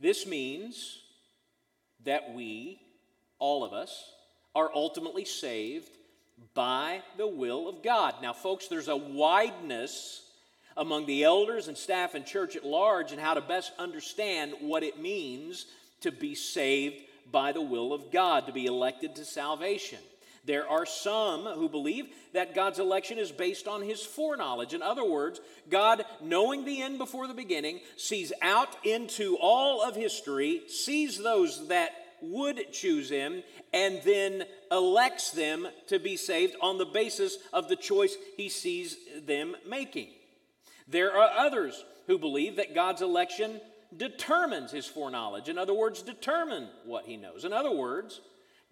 This 0.00 0.26
means 0.26 1.02
that 2.04 2.34
we, 2.34 2.80
all 3.38 3.64
of 3.64 3.72
us, 3.72 4.12
are 4.54 4.70
ultimately 4.74 5.24
saved 5.24 5.90
by 6.54 7.02
the 7.16 7.26
will 7.26 7.68
of 7.68 7.82
God. 7.82 8.14
Now, 8.22 8.32
folks, 8.32 8.68
there's 8.68 8.88
a 8.88 8.96
wideness 8.96 10.22
among 10.76 11.06
the 11.06 11.24
elders 11.24 11.68
and 11.68 11.76
staff 11.76 12.14
and 12.14 12.26
church 12.26 12.56
at 12.56 12.64
large 12.64 13.12
in 13.12 13.18
how 13.18 13.34
to 13.34 13.40
best 13.40 13.72
understand 13.78 14.52
what 14.60 14.82
it 14.82 15.00
means 15.00 15.66
to 16.00 16.12
be 16.12 16.34
saved 16.34 16.96
by 17.30 17.52
the 17.52 17.60
will 17.60 17.92
of 17.92 18.12
God, 18.12 18.46
to 18.46 18.52
be 18.52 18.66
elected 18.66 19.16
to 19.16 19.24
salvation. 19.24 19.98
There 20.44 20.68
are 20.68 20.86
some 20.86 21.44
who 21.44 21.68
believe 21.68 22.06
that 22.32 22.54
God's 22.54 22.78
election 22.78 23.18
is 23.18 23.32
based 23.32 23.66
on 23.66 23.82
his 23.82 24.04
foreknowledge. 24.04 24.74
In 24.74 24.82
other 24.82 25.04
words, 25.04 25.40
God, 25.68 26.04
knowing 26.22 26.64
the 26.64 26.82
end 26.82 26.98
before 26.98 27.26
the 27.26 27.34
beginning, 27.34 27.80
sees 27.96 28.32
out 28.40 28.76
into 28.84 29.36
all 29.40 29.82
of 29.82 29.96
history, 29.96 30.62
sees 30.68 31.18
those 31.18 31.66
that 31.66 31.90
would 32.22 32.72
choose 32.72 33.10
him, 33.10 33.42
and 33.72 34.00
then 34.04 34.44
elects 34.70 35.32
them 35.32 35.66
to 35.88 35.98
be 35.98 36.16
saved 36.16 36.54
on 36.62 36.78
the 36.78 36.86
basis 36.86 37.38
of 37.52 37.68
the 37.68 37.76
choice 37.76 38.16
he 38.36 38.48
sees 38.48 38.96
them 39.26 39.56
making. 39.68 40.08
There 40.86 41.16
are 41.16 41.30
others 41.36 41.84
who 42.06 42.18
believe 42.18 42.56
that 42.56 42.74
God's 42.74 43.02
election 43.02 43.60
determines 43.94 44.72
his 44.72 44.86
foreknowledge. 44.86 45.48
In 45.48 45.58
other 45.58 45.74
words, 45.74 46.02
determine 46.02 46.68
what 46.84 47.04
he 47.04 47.16
knows. 47.16 47.44
In 47.44 47.52
other 47.52 47.70
words, 47.70 48.20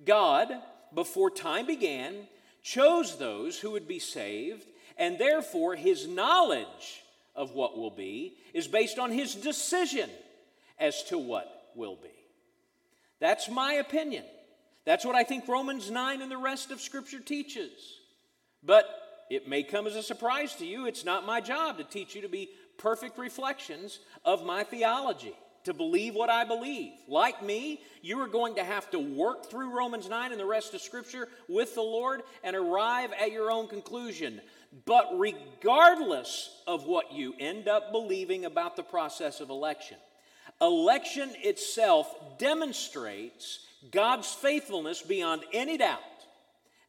God, 0.05 0.49
before 0.95 1.31
time 1.31 1.67
began, 1.67 2.15
chose 2.63 3.19
those 3.19 3.59
who 3.59 3.73
would 3.73 3.87
be 3.87 3.99
saved, 3.99 4.67
and 4.97 5.19
therefore 5.19 5.77
his 5.77 6.07
knowledge 6.07 7.03
of 7.35 7.53
what 7.53 7.77
will 7.77 7.91
be 7.91 8.37
is 8.53 8.69
based 8.69 8.99
on 8.99 9.11
his 9.11 9.35
decision 9.35 10.09
as 10.79 11.03
to 11.05 11.19
what 11.19 11.71
will 11.75 11.97
be. 11.97 12.09
That's 13.21 13.49
my 13.49 13.75
opinion. 13.75 14.25
That's 14.85 15.05
what 15.05 15.15
I 15.15 15.25
think 15.25 15.49
Romans 15.49 15.91
9 15.91 16.23
and 16.23 16.31
the 16.31 16.37
rest 16.37 16.71
of 16.71 16.81
Scripture 16.81 17.21
teaches. 17.21 17.73
But 18.63 18.85
it 19.31 19.49
may 19.49 19.63
come 19.63 19.87
as 19.87 19.97
a 19.97 20.03
surprise 20.03 20.55
to 20.57 20.67
you. 20.67 20.87
It's 20.87 21.05
not 21.05 21.27
my 21.27 21.41
job 21.41 21.79
to 21.79 21.85
teach 21.85 22.15
you 22.15 22.23
to 22.23 22.29
be 22.29 22.51
perfect 22.79 23.19
reflections 23.19 24.01
of 24.25 24.45
my 24.45 24.65
theology, 24.65 25.35
to 25.65 25.73
believe 25.73 26.15
what 26.15 26.31
I 26.31 26.45
believe. 26.45 26.93
Like 27.09 27.43
me, 27.43 27.81
you 28.03 28.21
are 28.21 28.29
going 28.29 28.57
to 28.57 28.65
have 28.65 28.91
to 28.91 28.99
work 28.99 29.51
through 29.51 29.77
Romans 29.77 30.09
9 30.09 30.31
and 30.31 30.41
the 30.41 30.45
rest 30.45 30.75
of 30.75 30.81
Scripture 30.81 31.29
with 31.49 31.75
the 31.75 31.83
Lord 31.83 32.23
and 32.43 32.55
arrive 32.55 33.11
at 33.19 33.33
your 33.33 33.51
own 33.51 33.69
conclusion. 33.69 34.41
But 34.85 35.09
regardless 35.17 36.51
of 36.67 36.87
what 36.87 37.13
you 37.13 37.35
end 37.39 37.69
up 37.69 37.93
believing 37.93 38.45
about 38.45 38.77
the 38.77 38.83
process 38.83 39.41
of 39.41 39.51
election, 39.51 39.97
election 40.61 41.31
itself 41.37 42.15
demonstrates 42.39 43.61
God's 43.91 44.29
faithfulness 44.29 45.03
beyond 45.03 45.43
any 45.53 45.79
doubt. 45.79 46.01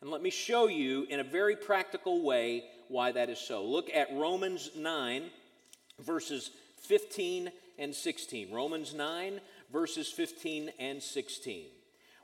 And 0.01 0.09
let 0.09 0.21
me 0.21 0.29
show 0.29 0.67
you 0.67 1.05
in 1.09 1.19
a 1.19 1.23
very 1.23 1.55
practical 1.55 2.23
way 2.23 2.65
why 2.89 3.11
that 3.11 3.29
is 3.29 3.39
so. 3.39 3.63
Look 3.63 3.89
at 3.93 4.13
Romans 4.13 4.71
9 4.75 5.23
verses 6.01 6.51
15 6.81 7.51
and 7.77 7.93
16. 7.93 8.51
Romans 8.51 8.93
9, 8.93 9.39
verses 9.71 10.09
15 10.09 10.71
and 10.79 11.01
16, 11.01 11.65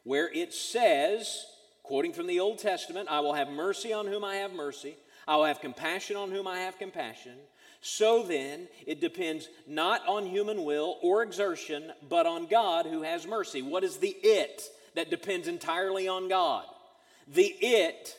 where 0.03 0.29
it 0.31 0.53
says, 0.53 1.45
quoting 1.83 2.13
from 2.13 2.27
the 2.27 2.39
Old 2.39 2.59
Testament, 2.59 3.07
I 3.09 3.19
will 3.19 3.33
have 3.33 3.49
mercy 3.49 3.93
on 3.93 4.07
whom 4.07 4.23
I 4.23 4.35
have 4.35 4.53
mercy, 4.53 4.95
I 5.27 5.35
will 5.35 5.45
have 5.45 5.61
compassion 5.61 6.15
on 6.15 6.31
whom 6.31 6.47
I 6.47 6.59
have 6.59 6.77
compassion. 6.77 7.33
So 7.81 8.23
then, 8.23 8.67
it 8.85 9.01
depends 9.01 9.49
not 9.67 10.07
on 10.07 10.27
human 10.27 10.63
will 10.65 10.97
or 11.01 11.23
exertion, 11.23 11.91
but 12.07 12.27
on 12.27 12.45
God 12.45 12.85
who 12.85 13.01
has 13.01 13.25
mercy. 13.25 13.63
What 13.63 13.83
is 13.83 13.97
the 13.97 14.15
it 14.21 14.61
that 14.93 15.09
depends 15.09 15.47
entirely 15.47 16.07
on 16.07 16.27
God? 16.29 16.65
The 17.27 17.55
it 17.59 18.15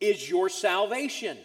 is 0.00 0.28
your 0.28 0.48
salvation. 0.48 1.38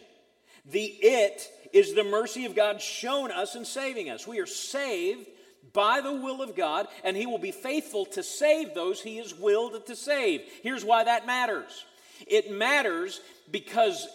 The 0.66 0.84
it 0.84 1.48
is 1.74 1.94
the 1.94 2.04
mercy 2.04 2.46
of 2.46 2.56
God 2.56 2.82
shown 2.82 3.32
us 3.32 3.56
in 3.56 3.66
saving 3.66 4.10
us. 4.10 4.28
We 4.28 4.40
are 4.40 4.46
saved 4.46 5.28
by 5.74 6.02
the 6.02 6.14
will 6.14 6.42
of 6.42 6.56
God, 6.56 6.88
and 7.04 7.16
He 7.16 7.26
will 7.26 7.38
be 7.38 7.52
faithful 7.52 8.06
to 8.08 8.24
save 8.24 8.74
those 8.74 9.02
He 9.02 9.20
is 9.20 9.36
willed 9.36 9.86
to 9.86 9.96
save. 9.96 10.42
Here's 10.64 10.86
why 10.86 11.04
that 11.04 11.26
matters 11.26 11.86
it 12.28 12.52
matters 12.52 13.22
because 13.50 14.08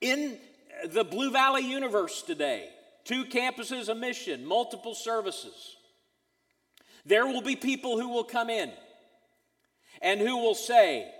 in 0.00 0.38
the 0.86 1.04
Blue 1.04 1.30
Valley 1.30 1.62
universe 1.62 2.22
today, 2.22 2.68
two 3.04 3.24
campuses, 3.24 3.88
a 3.88 3.94
mission, 3.94 4.46
multiple 4.46 4.94
services, 4.94 5.76
there 7.04 7.26
will 7.26 7.42
be 7.42 7.56
people 7.56 8.00
who 8.00 8.08
will 8.08 8.24
come 8.24 8.48
in 8.48 8.70
and 10.00 10.20
who 10.20 10.38
will 10.38 10.54
say, 10.54 11.10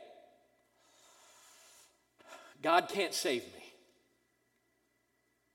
God 2.63 2.89
can't 2.89 3.15
save 3.15 3.43
me. 3.43 3.62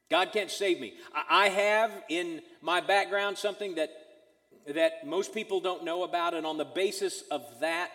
God 0.09 0.31
can't 0.31 0.51
save 0.51 0.79
me. 0.79 0.93
I 1.29 1.49
have 1.49 1.91
in 2.07 2.41
my 2.61 2.79
background 2.79 3.37
something 3.37 3.75
that, 3.75 3.89
that 4.67 5.05
most 5.05 5.33
people 5.33 5.59
don't 5.59 5.83
know 5.83 6.03
about, 6.03 6.33
and 6.33 6.45
on 6.45 6.57
the 6.57 6.65
basis 6.65 7.23
of 7.29 7.43
that, 7.59 7.91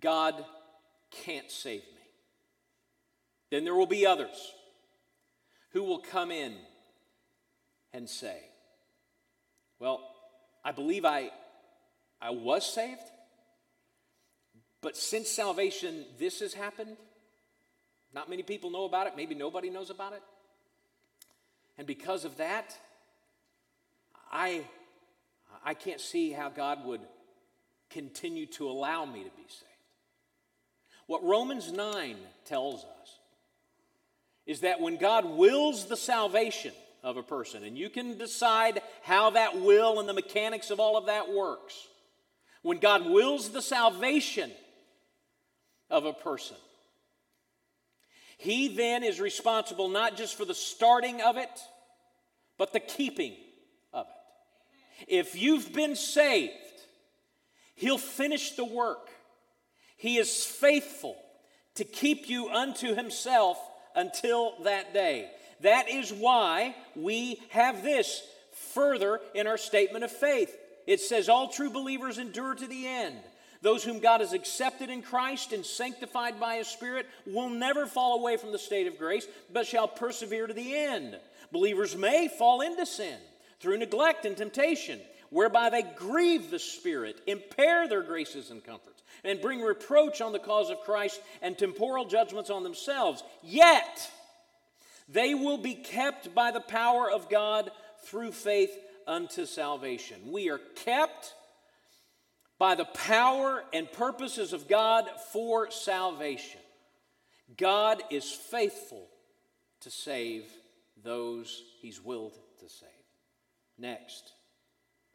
God 0.00 0.44
can't 1.10 1.50
save 1.50 1.82
me. 1.82 2.00
Then 3.50 3.64
there 3.64 3.74
will 3.74 3.86
be 3.86 4.06
others 4.06 4.52
who 5.72 5.82
will 5.82 5.98
come 5.98 6.30
in 6.30 6.54
and 7.92 8.08
say, 8.08 8.38
Well, 9.80 10.00
I 10.64 10.70
believe 10.70 11.04
I, 11.04 11.30
I 12.22 12.30
was 12.30 12.64
saved, 12.72 13.00
but 14.80 14.96
since 14.96 15.28
salvation, 15.28 16.04
this 16.18 16.38
has 16.40 16.54
happened. 16.54 16.96
Not 18.12 18.30
many 18.30 18.42
people 18.42 18.70
know 18.70 18.84
about 18.84 19.06
it. 19.06 19.14
Maybe 19.16 19.34
nobody 19.34 19.70
knows 19.70 19.90
about 19.90 20.12
it. 20.12 20.22
And 21.80 21.86
because 21.86 22.26
of 22.26 22.36
that, 22.36 22.76
I, 24.30 24.64
I 25.64 25.72
can't 25.72 25.98
see 25.98 26.30
how 26.30 26.50
God 26.50 26.84
would 26.84 27.00
continue 27.88 28.44
to 28.48 28.68
allow 28.68 29.06
me 29.06 29.20
to 29.20 29.30
be 29.30 29.46
saved. 29.48 29.64
What 31.06 31.24
Romans 31.24 31.72
9 31.72 32.16
tells 32.44 32.84
us 32.84 33.18
is 34.44 34.60
that 34.60 34.82
when 34.82 34.98
God 34.98 35.24
wills 35.24 35.86
the 35.86 35.96
salvation 35.96 36.74
of 37.02 37.16
a 37.16 37.22
person, 37.22 37.64
and 37.64 37.78
you 37.78 37.88
can 37.88 38.18
decide 38.18 38.82
how 39.02 39.30
that 39.30 39.58
will 39.58 40.00
and 40.00 40.06
the 40.06 40.12
mechanics 40.12 40.70
of 40.70 40.80
all 40.80 40.98
of 40.98 41.06
that 41.06 41.32
works, 41.32 41.88
when 42.60 42.76
God 42.76 43.06
wills 43.06 43.52
the 43.52 43.62
salvation 43.62 44.50
of 45.88 46.04
a 46.04 46.12
person, 46.12 46.58
he 48.40 48.68
then 48.68 49.04
is 49.04 49.20
responsible 49.20 49.90
not 49.90 50.16
just 50.16 50.34
for 50.34 50.46
the 50.46 50.54
starting 50.54 51.20
of 51.20 51.36
it, 51.36 51.50
but 52.56 52.72
the 52.72 52.80
keeping 52.80 53.34
of 53.92 54.06
it. 54.06 55.06
If 55.08 55.36
you've 55.36 55.74
been 55.74 55.94
saved, 55.94 56.54
He'll 57.74 57.98
finish 57.98 58.52
the 58.52 58.64
work. 58.64 59.08
He 59.98 60.16
is 60.16 60.44
faithful 60.44 61.16
to 61.74 61.84
keep 61.84 62.30
you 62.30 62.48
unto 62.48 62.94
Himself 62.94 63.58
until 63.94 64.62
that 64.64 64.94
day. 64.94 65.30
That 65.60 65.90
is 65.90 66.10
why 66.10 66.74
we 66.96 67.42
have 67.50 67.82
this 67.82 68.22
further 68.72 69.20
in 69.34 69.46
our 69.46 69.58
statement 69.58 70.04
of 70.04 70.10
faith. 70.10 70.56
It 70.86 71.00
says, 71.00 71.28
All 71.28 71.48
true 71.48 71.70
believers 71.70 72.16
endure 72.16 72.54
to 72.54 72.66
the 72.66 72.86
end. 72.86 73.16
Those 73.62 73.84
whom 73.84 73.98
God 73.98 74.20
has 74.20 74.32
accepted 74.32 74.88
in 74.88 75.02
Christ 75.02 75.52
and 75.52 75.64
sanctified 75.66 76.40
by 76.40 76.56
His 76.56 76.68
Spirit 76.68 77.06
will 77.26 77.50
never 77.50 77.86
fall 77.86 78.18
away 78.18 78.36
from 78.36 78.52
the 78.52 78.58
state 78.58 78.86
of 78.86 78.98
grace, 78.98 79.26
but 79.52 79.66
shall 79.66 79.86
persevere 79.86 80.46
to 80.46 80.54
the 80.54 80.74
end. 80.74 81.18
Believers 81.52 81.96
may 81.96 82.28
fall 82.28 82.62
into 82.62 82.86
sin 82.86 83.18
through 83.60 83.78
neglect 83.78 84.24
and 84.24 84.36
temptation, 84.36 84.98
whereby 85.28 85.68
they 85.68 85.82
grieve 85.82 86.50
the 86.50 86.58
Spirit, 86.58 87.20
impair 87.26 87.86
their 87.86 88.02
graces 88.02 88.50
and 88.50 88.64
comforts, 88.64 89.02
and 89.24 89.42
bring 89.42 89.60
reproach 89.60 90.22
on 90.22 90.32
the 90.32 90.38
cause 90.38 90.70
of 90.70 90.80
Christ 90.80 91.20
and 91.42 91.56
temporal 91.56 92.06
judgments 92.06 92.48
on 92.48 92.62
themselves. 92.62 93.22
Yet, 93.42 94.10
they 95.06 95.34
will 95.34 95.58
be 95.58 95.74
kept 95.74 96.34
by 96.34 96.50
the 96.50 96.60
power 96.60 97.10
of 97.10 97.28
God 97.28 97.70
through 98.04 98.32
faith 98.32 98.70
unto 99.06 99.44
salvation. 99.44 100.16
We 100.32 100.48
are 100.48 100.60
kept 100.76 101.34
by 102.60 102.74
the 102.74 102.84
power 102.84 103.64
and 103.72 103.90
purposes 103.90 104.52
of 104.52 104.68
God 104.68 105.06
for 105.32 105.70
salvation. 105.70 106.60
God 107.56 108.02
is 108.10 108.30
faithful 108.30 109.08
to 109.80 109.90
save 109.90 110.44
those 111.02 111.62
he's 111.80 112.04
willed 112.04 112.34
to 112.60 112.68
save. 112.68 112.88
Next, 113.78 114.32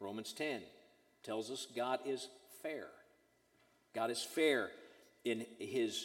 Romans 0.00 0.32
10 0.32 0.60
tells 1.22 1.48
us 1.52 1.68
God 1.76 2.00
is 2.04 2.28
fair. 2.64 2.88
God 3.94 4.10
is 4.10 4.20
fair 4.20 4.68
in 5.24 5.46
his 5.60 6.04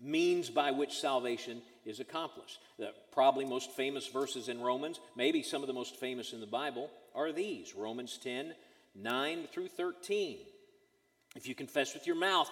means 0.00 0.48
by 0.48 0.70
which 0.70 0.98
salvation 0.98 1.60
is 1.84 2.00
accomplished. 2.00 2.58
The 2.78 2.94
probably 3.12 3.44
most 3.44 3.72
famous 3.72 4.06
verses 4.06 4.48
in 4.48 4.62
Romans, 4.62 5.00
maybe 5.16 5.42
some 5.42 5.62
of 5.62 5.66
the 5.66 5.74
most 5.74 5.96
famous 5.96 6.32
in 6.32 6.40
the 6.40 6.46
Bible, 6.46 6.88
are 7.14 7.30
these 7.30 7.74
Romans 7.76 8.18
10 8.22 8.54
9 8.94 9.48
through 9.52 9.68
13. 9.68 10.38
If 11.34 11.48
you 11.48 11.54
confess 11.54 11.94
with 11.94 12.06
your 12.06 12.16
mouth 12.16 12.50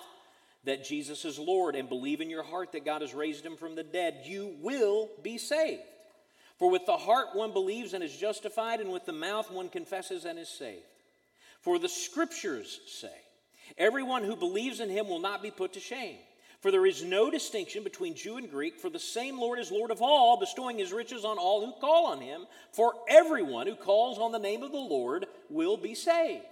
that 0.65 0.85
Jesus 0.85 1.25
is 1.25 1.39
Lord 1.39 1.75
and 1.75 1.89
believe 1.89 2.21
in 2.21 2.31
your 2.31 2.43
heart 2.43 2.73
that 2.73 2.85
God 2.85 3.03
has 3.03 3.15
raised 3.15 3.45
him 3.45 3.57
from 3.57 3.75
the 3.75 3.83
dead, 3.83 4.23
you 4.25 4.55
will 4.61 5.09
be 5.23 5.39
saved. 5.39 5.83
For 6.59 6.71
with 6.71 6.85
the 6.85 6.97
heart 6.97 7.29
one 7.35 7.53
believes 7.53 7.95
and 7.95 8.05
is 8.05 8.15
justified, 8.15 8.81
and 8.81 8.93
with 8.93 9.07
the 9.07 9.13
mouth 9.13 9.51
one 9.51 9.71
confesses 9.71 10.27
and 10.27 10.39
is 10.39 10.49
saved. 10.49 10.85
For 11.63 11.79
the 11.79 11.89
scriptures 11.89 12.81
say, 12.87 13.13
Everyone 13.79 14.25
who 14.25 14.37
believes 14.37 14.81
in 14.81 14.91
him 14.91 15.09
will 15.09 15.21
not 15.21 15.43
be 15.43 15.51
put 15.51 15.73
to 15.75 15.81
shame. 15.81 16.17
For 16.61 16.71
there 16.71 16.85
is 16.85 17.03
no 17.03 17.31
distinction 17.31 17.83
between 17.83 18.15
Jew 18.15 18.37
and 18.37 18.51
Greek, 18.51 18.79
for 18.79 18.91
the 18.91 18.99
same 18.99 19.41
Lord 19.41 19.59
is 19.59 19.71
Lord 19.71 19.91
of 19.91 20.03
all, 20.03 20.39
bestowing 20.39 20.77
his 20.77 20.93
riches 20.93 21.25
on 21.25 21.39
all 21.39 21.65
who 21.65 21.73
call 21.81 22.07
on 22.07 22.21
him. 22.21 22.43
For 22.73 22.93
everyone 23.09 23.67
who 23.67 23.75
calls 23.75 24.19
on 24.19 24.33
the 24.33 24.39
name 24.39 24.63
of 24.63 24.73
the 24.73 24.77
Lord 24.77 25.25
will 25.49 25.79
be 25.79 25.95
saved. 25.95 26.45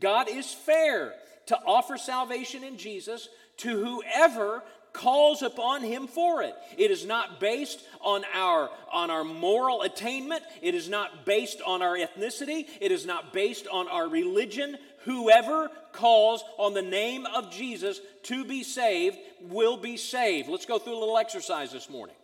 God 0.00 0.28
is 0.30 0.50
fair 0.50 1.12
to 1.46 1.58
offer 1.66 1.96
salvation 1.96 2.64
in 2.64 2.76
Jesus 2.78 3.28
to 3.58 3.84
whoever 3.84 4.62
calls 4.92 5.42
upon 5.42 5.82
him 5.82 6.06
for 6.06 6.42
it. 6.42 6.54
It 6.76 6.90
is 6.90 7.06
not 7.06 7.40
based 7.40 7.80
on 8.00 8.24
our 8.34 8.70
on 8.92 9.10
our 9.10 9.24
moral 9.24 9.82
attainment, 9.82 10.42
it 10.60 10.74
is 10.74 10.88
not 10.88 11.24
based 11.24 11.60
on 11.66 11.82
our 11.82 11.96
ethnicity, 11.96 12.66
it 12.80 12.92
is 12.92 13.06
not 13.06 13.32
based 13.32 13.66
on 13.72 13.88
our 13.88 14.08
religion. 14.08 14.76
Whoever 15.04 15.68
calls 15.92 16.44
on 16.58 16.74
the 16.74 16.82
name 16.82 17.26
of 17.26 17.50
Jesus 17.50 18.00
to 18.24 18.44
be 18.44 18.62
saved 18.62 19.18
will 19.40 19.76
be 19.76 19.96
saved. 19.96 20.48
Let's 20.48 20.66
go 20.66 20.78
through 20.78 20.96
a 20.96 21.00
little 21.00 21.18
exercise 21.18 21.72
this 21.72 21.90
morning. 21.90 22.14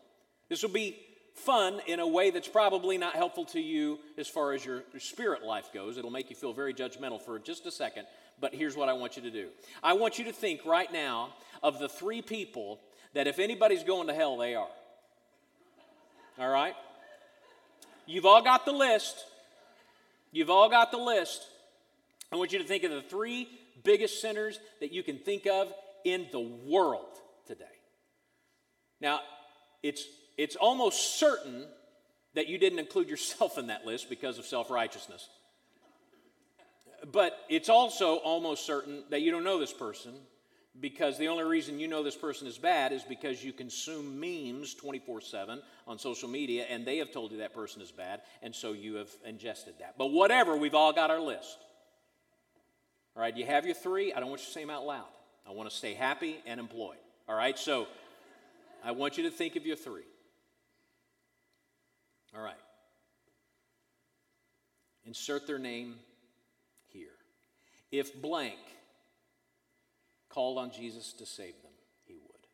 This 0.48 0.62
will 0.62 0.70
be 0.70 0.96
fun 1.34 1.80
in 1.86 2.00
a 2.00 2.06
way 2.06 2.30
that's 2.30 2.48
probably 2.48 2.98
not 2.98 3.14
helpful 3.14 3.44
to 3.46 3.60
you 3.60 3.98
as 4.16 4.28
far 4.28 4.52
as 4.52 4.64
your, 4.64 4.82
your 4.92 5.00
spirit 5.00 5.42
life 5.42 5.70
goes. 5.72 5.98
It'll 5.98 6.10
make 6.10 6.30
you 6.30 6.36
feel 6.36 6.52
very 6.52 6.74
judgmental 6.74 7.20
for 7.20 7.38
just 7.38 7.66
a 7.66 7.70
second 7.70 8.06
but 8.40 8.54
here's 8.54 8.76
what 8.76 8.88
I 8.88 8.92
want 8.92 9.16
you 9.16 9.22
to 9.22 9.30
do 9.30 9.48
I 9.82 9.94
want 9.94 10.18
you 10.18 10.24
to 10.26 10.32
think 10.32 10.64
right 10.64 10.92
now 10.92 11.34
of 11.62 11.78
the 11.78 11.88
three 11.88 12.22
people 12.22 12.80
that 13.14 13.26
if 13.26 13.38
anybody's 13.38 13.84
going 13.84 14.06
to 14.08 14.14
hell, 14.14 14.36
they 14.36 14.54
are. 14.54 14.68
All 16.38 16.48
right? 16.48 16.74
You've 18.06 18.26
all 18.26 18.42
got 18.42 18.64
the 18.64 18.72
list. 18.72 19.24
You've 20.30 20.50
all 20.50 20.68
got 20.68 20.90
the 20.90 20.98
list. 20.98 21.46
I 22.30 22.36
want 22.36 22.52
you 22.52 22.58
to 22.58 22.64
think 22.64 22.84
of 22.84 22.90
the 22.90 23.02
three 23.02 23.48
biggest 23.82 24.20
sinners 24.20 24.60
that 24.80 24.92
you 24.92 25.02
can 25.02 25.18
think 25.18 25.46
of 25.46 25.72
in 26.04 26.26
the 26.30 26.40
world 26.40 27.18
today. 27.46 27.64
Now, 29.00 29.20
it's, 29.82 30.04
it's 30.36 30.56
almost 30.56 31.18
certain 31.18 31.64
that 32.34 32.48
you 32.48 32.58
didn't 32.58 32.78
include 32.78 33.08
yourself 33.08 33.58
in 33.58 33.68
that 33.68 33.86
list 33.86 34.08
because 34.08 34.38
of 34.38 34.44
self 34.44 34.70
righteousness. 34.70 35.28
But 37.12 37.38
it's 37.48 37.68
also 37.68 38.16
almost 38.16 38.66
certain 38.66 39.04
that 39.10 39.22
you 39.22 39.30
don't 39.30 39.44
know 39.44 39.58
this 39.58 39.72
person 39.72 40.12
because 40.80 41.18
the 41.18 41.28
only 41.28 41.44
reason 41.44 41.80
you 41.80 41.88
know 41.88 42.02
this 42.02 42.16
person 42.16 42.46
is 42.46 42.58
bad 42.58 42.92
is 42.92 43.02
because 43.02 43.42
you 43.42 43.52
consume 43.52 44.20
memes 44.20 44.74
24 44.74 45.20
7 45.20 45.62
on 45.86 45.98
social 45.98 46.28
media 46.28 46.66
and 46.68 46.86
they 46.86 46.98
have 46.98 47.10
told 47.12 47.32
you 47.32 47.38
that 47.38 47.54
person 47.54 47.82
is 47.82 47.90
bad, 47.90 48.22
and 48.42 48.54
so 48.54 48.72
you 48.72 48.94
have 48.94 49.10
ingested 49.24 49.74
that. 49.80 49.94
But 49.98 50.06
whatever, 50.06 50.56
we've 50.56 50.74
all 50.74 50.92
got 50.92 51.10
our 51.10 51.20
list. 51.20 51.58
All 53.16 53.22
right, 53.22 53.36
you 53.36 53.44
have 53.46 53.64
your 53.64 53.74
three. 53.74 54.12
I 54.12 54.20
don't 54.20 54.28
want 54.28 54.42
you 54.42 54.46
to 54.46 54.52
say 54.52 54.60
them 54.60 54.70
out 54.70 54.86
loud. 54.86 55.08
I 55.48 55.52
want 55.52 55.68
to 55.68 55.74
stay 55.74 55.94
happy 55.94 56.36
and 56.46 56.60
employed. 56.60 56.98
All 57.28 57.34
right, 57.34 57.58
so 57.58 57.86
I 58.84 58.92
want 58.92 59.18
you 59.18 59.24
to 59.24 59.30
think 59.30 59.56
of 59.56 59.66
your 59.66 59.76
three. 59.76 60.02
All 62.36 62.42
right. 62.42 62.54
Insert 65.04 65.46
their 65.46 65.58
name. 65.58 65.94
If 67.90 68.20
blank 68.20 68.58
called 70.28 70.58
on 70.58 70.70
Jesus 70.70 71.12
to 71.14 71.26
save 71.26 71.54
them, 71.62 71.72
he 72.04 72.14
would. 72.14 72.46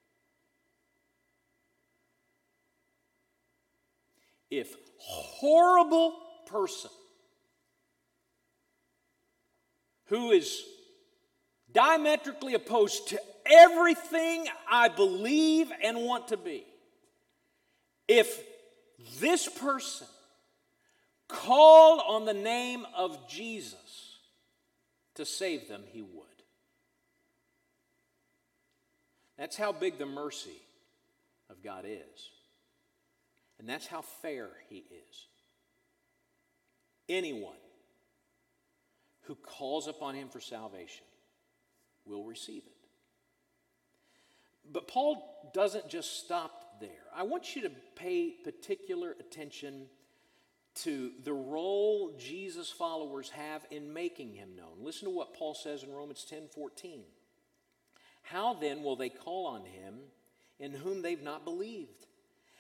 If 4.51 4.77
horrible 4.99 6.15
person 6.47 6.91
who 10.07 10.31
is 10.31 10.63
diametrically 11.73 12.55
opposed 12.55 13.09
to 13.09 13.21
everything 13.45 14.47
I 14.71 14.89
believe 14.89 15.73
and 15.83 15.99
want 15.99 16.29
to 16.29 16.37
be, 16.37 16.65
if 18.07 18.41
this 19.21 19.49
person 19.49 20.07
called 21.27 22.01
on 22.07 22.25
the 22.25 22.35
name 22.35 22.87
of 22.97 23.29
Jesus 23.29 24.04
to 25.15 25.25
save 25.25 25.69
them, 25.69 25.83
he 25.87 26.03
would. 26.03 26.25
That's 29.39 29.57
how 29.57 29.73
big 29.73 29.99
the 29.99 30.07
mercy 30.07 30.63
of 31.51 31.63
God 31.63 31.85
is. 31.87 32.31
And 33.59 33.69
that's 33.69 33.87
how 33.87 34.03
fair 34.03 34.49
he 34.69 34.79
is. 34.79 35.27
Anyone 37.09 37.53
who 39.23 39.35
calls 39.35 39.89
upon 39.89 40.15
him 40.15 40.29
for 40.29 40.41
salvation 40.41 41.05
will 42.07 42.25
receive 42.25 42.63
it. 42.67 42.73
But 44.71 44.89
Paul 44.89 45.51
doesn't 45.53 45.89
just 45.89 46.25
stop 46.25 46.81
there. 46.81 46.91
I 47.15 47.23
want 47.25 47.55
you 47.55 47.63
to 47.63 47.71
pay 47.97 48.31
particular 48.31 49.15
attention 49.21 49.87
to 50.83 51.13
the 51.23 51.33
role 51.33 52.13
Jesus' 52.19 52.71
followers 52.71 53.31
have 53.31 53.65
in 53.71 53.93
making 53.93 54.33
him 54.33 54.57
known. 54.57 54.83
Listen 54.83 55.09
to 55.09 55.15
what 55.15 55.35
Paul 55.35 55.55
says 55.55 55.83
in 55.83 55.93
Romans 55.93 56.25
10 56.29 56.49
14. 56.55 57.03
How 58.23 58.55
then 58.55 58.83
will 58.83 58.97
they 58.97 59.11
call 59.11 59.47
on 59.47 59.65
him 59.65 59.95
in 60.59 60.73
whom 60.73 61.03
they've 61.03 61.23
not 61.23 61.45
believed? 61.45 62.07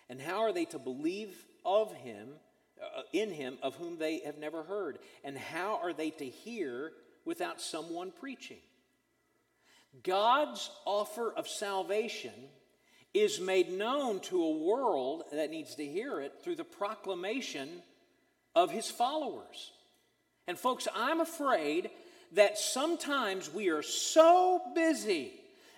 And 0.09 0.20
how 0.20 0.42
are 0.42 0.53
they 0.53 0.66
to 0.66 0.79
believe 0.79 1.35
of 1.64 1.92
him, 1.94 2.29
uh, 2.81 3.03
in 3.12 3.31
him, 3.31 3.57
of 3.62 3.74
whom 3.77 3.98
they 3.98 4.18
have 4.20 4.38
never 4.38 4.62
heard? 4.62 4.98
And 5.24 5.37
how 5.37 5.81
are 5.83 5.94
they 5.94 6.11
to 6.11 6.27
hear 6.27 6.92
without 7.24 7.61
someone 7.61 8.12
preaching? 8.12 8.59
God's 10.03 10.70
offer 10.85 11.33
of 11.33 11.48
salvation 11.48 12.33
is 13.14 13.40
made 13.40 13.72
known 13.72 14.20
to 14.20 14.42
a 14.42 14.59
world 14.59 15.22
that 15.33 15.50
needs 15.50 15.77
to 15.77 15.87
hear 15.87 16.20
it 16.20 16.35
through 16.42 16.57
the 16.57 16.64
proclamation 16.64 17.68
of 18.55 18.71
his 18.71 18.90
followers. 18.90 19.73
And, 20.47 20.59
folks, 20.59 20.87
I'm 20.95 21.21
afraid 21.21 21.90
that 22.33 22.59
sometimes 22.59 23.53
we 23.53 23.69
are 23.71 23.83
so 23.83 24.61
busy 24.75 25.33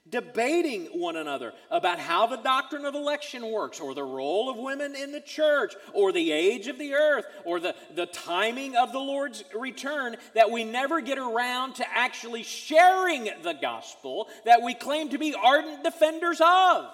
debating 0.08 0.84
one 0.86 1.16
another 1.16 1.52
about 1.70 1.98
how 1.98 2.26
the 2.26 2.36
doctrine 2.36 2.84
of 2.84 2.94
election 2.94 3.50
works, 3.50 3.80
or 3.80 3.94
the 3.94 4.04
role 4.04 4.48
of 4.48 4.56
women 4.56 4.94
in 4.94 5.10
the 5.10 5.20
church, 5.20 5.74
or 5.94 6.12
the 6.12 6.30
age 6.30 6.68
of 6.68 6.78
the 6.78 6.94
earth, 6.94 7.24
or 7.44 7.58
the, 7.58 7.74
the 7.94 8.06
timing 8.06 8.76
of 8.76 8.92
the 8.92 9.00
Lord's 9.00 9.42
return, 9.54 10.16
that 10.34 10.50
we 10.50 10.62
never 10.62 11.00
get 11.00 11.18
around 11.18 11.74
to 11.76 11.84
actually 11.92 12.44
sharing 12.44 13.28
the 13.42 13.54
gospel 13.60 14.28
that 14.44 14.62
we 14.62 14.74
claim 14.74 15.08
to 15.08 15.18
be 15.18 15.34
ardent 15.34 15.82
defenders 15.82 16.40
of. 16.40 16.86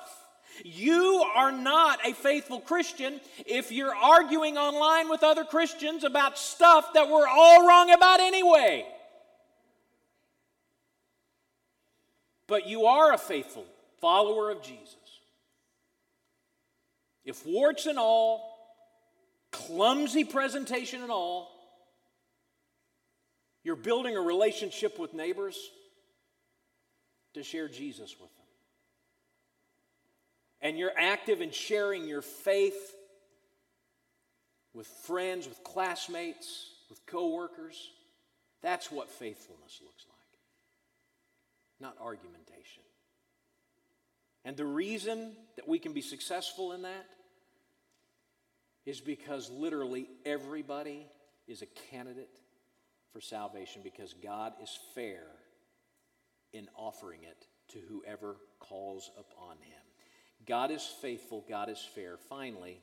You 0.64 1.24
are 1.34 1.52
not 1.52 2.06
a 2.06 2.12
faithful 2.12 2.60
Christian 2.60 3.20
if 3.46 3.72
you're 3.72 3.94
arguing 3.94 4.58
online 4.58 5.08
with 5.08 5.22
other 5.22 5.44
Christians 5.44 6.04
about 6.04 6.38
stuff 6.38 6.92
that 6.94 7.08
we're 7.08 7.26
all 7.26 7.66
wrong 7.66 7.90
about 7.92 8.20
anyway. 8.20 8.86
But 12.46 12.66
you 12.66 12.86
are 12.86 13.12
a 13.12 13.18
faithful 13.18 13.64
follower 14.00 14.50
of 14.50 14.62
Jesus. 14.62 14.96
If 17.24 17.46
warts 17.46 17.86
and 17.86 17.98
all, 17.98 18.58
clumsy 19.52 20.24
presentation 20.24 21.02
and 21.02 21.10
all, 21.10 21.50
you're 23.64 23.76
building 23.76 24.16
a 24.16 24.20
relationship 24.20 24.98
with 24.98 25.14
neighbors 25.14 25.56
to 27.34 27.42
share 27.42 27.68
Jesus 27.68 28.16
with 28.20 28.34
them 28.36 28.41
and 30.62 30.78
you're 30.78 30.92
active 30.96 31.40
in 31.40 31.50
sharing 31.50 32.06
your 32.06 32.22
faith 32.22 32.94
with 34.72 34.86
friends, 34.86 35.46
with 35.48 35.62
classmates, 35.64 36.70
with 36.88 37.04
coworkers, 37.04 37.90
that's 38.62 38.90
what 38.90 39.10
faithfulness 39.10 39.80
looks 39.84 40.06
like, 40.08 40.38
not 41.80 41.96
argumentation. 42.00 42.82
And 44.44 44.56
the 44.56 44.64
reason 44.64 45.32
that 45.56 45.68
we 45.68 45.78
can 45.78 45.92
be 45.92 46.00
successful 46.00 46.72
in 46.72 46.82
that 46.82 47.06
is 48.86 49.00
because 49.00 49.50
literally 49.50 50.08
everybody 50.24 51.06
is 51.46 51.62
a 51.62 51.66
candidate 51.90 52.40
for 53.12 53.20
salvation 53.20 53.82
because 53.84 54.14
God 54.14 54.52
is 54.62 54.78
fair 54.94 55.24
in 56.52 56.68
offering 56.76 57.20
it 57.22 57.46
to 57.72 57.78
whoever 57.88 58.36
calls 58.58 59.10
upon 59.18 59.56
him. 59.58 59.81
God 60.46 60.70
is 60.70 60.84
faithful, 61.00 61.44
God 61.48 61.68
is 61.68 61.86
fair. 61.94 62.16
Finally, 62.28 62.78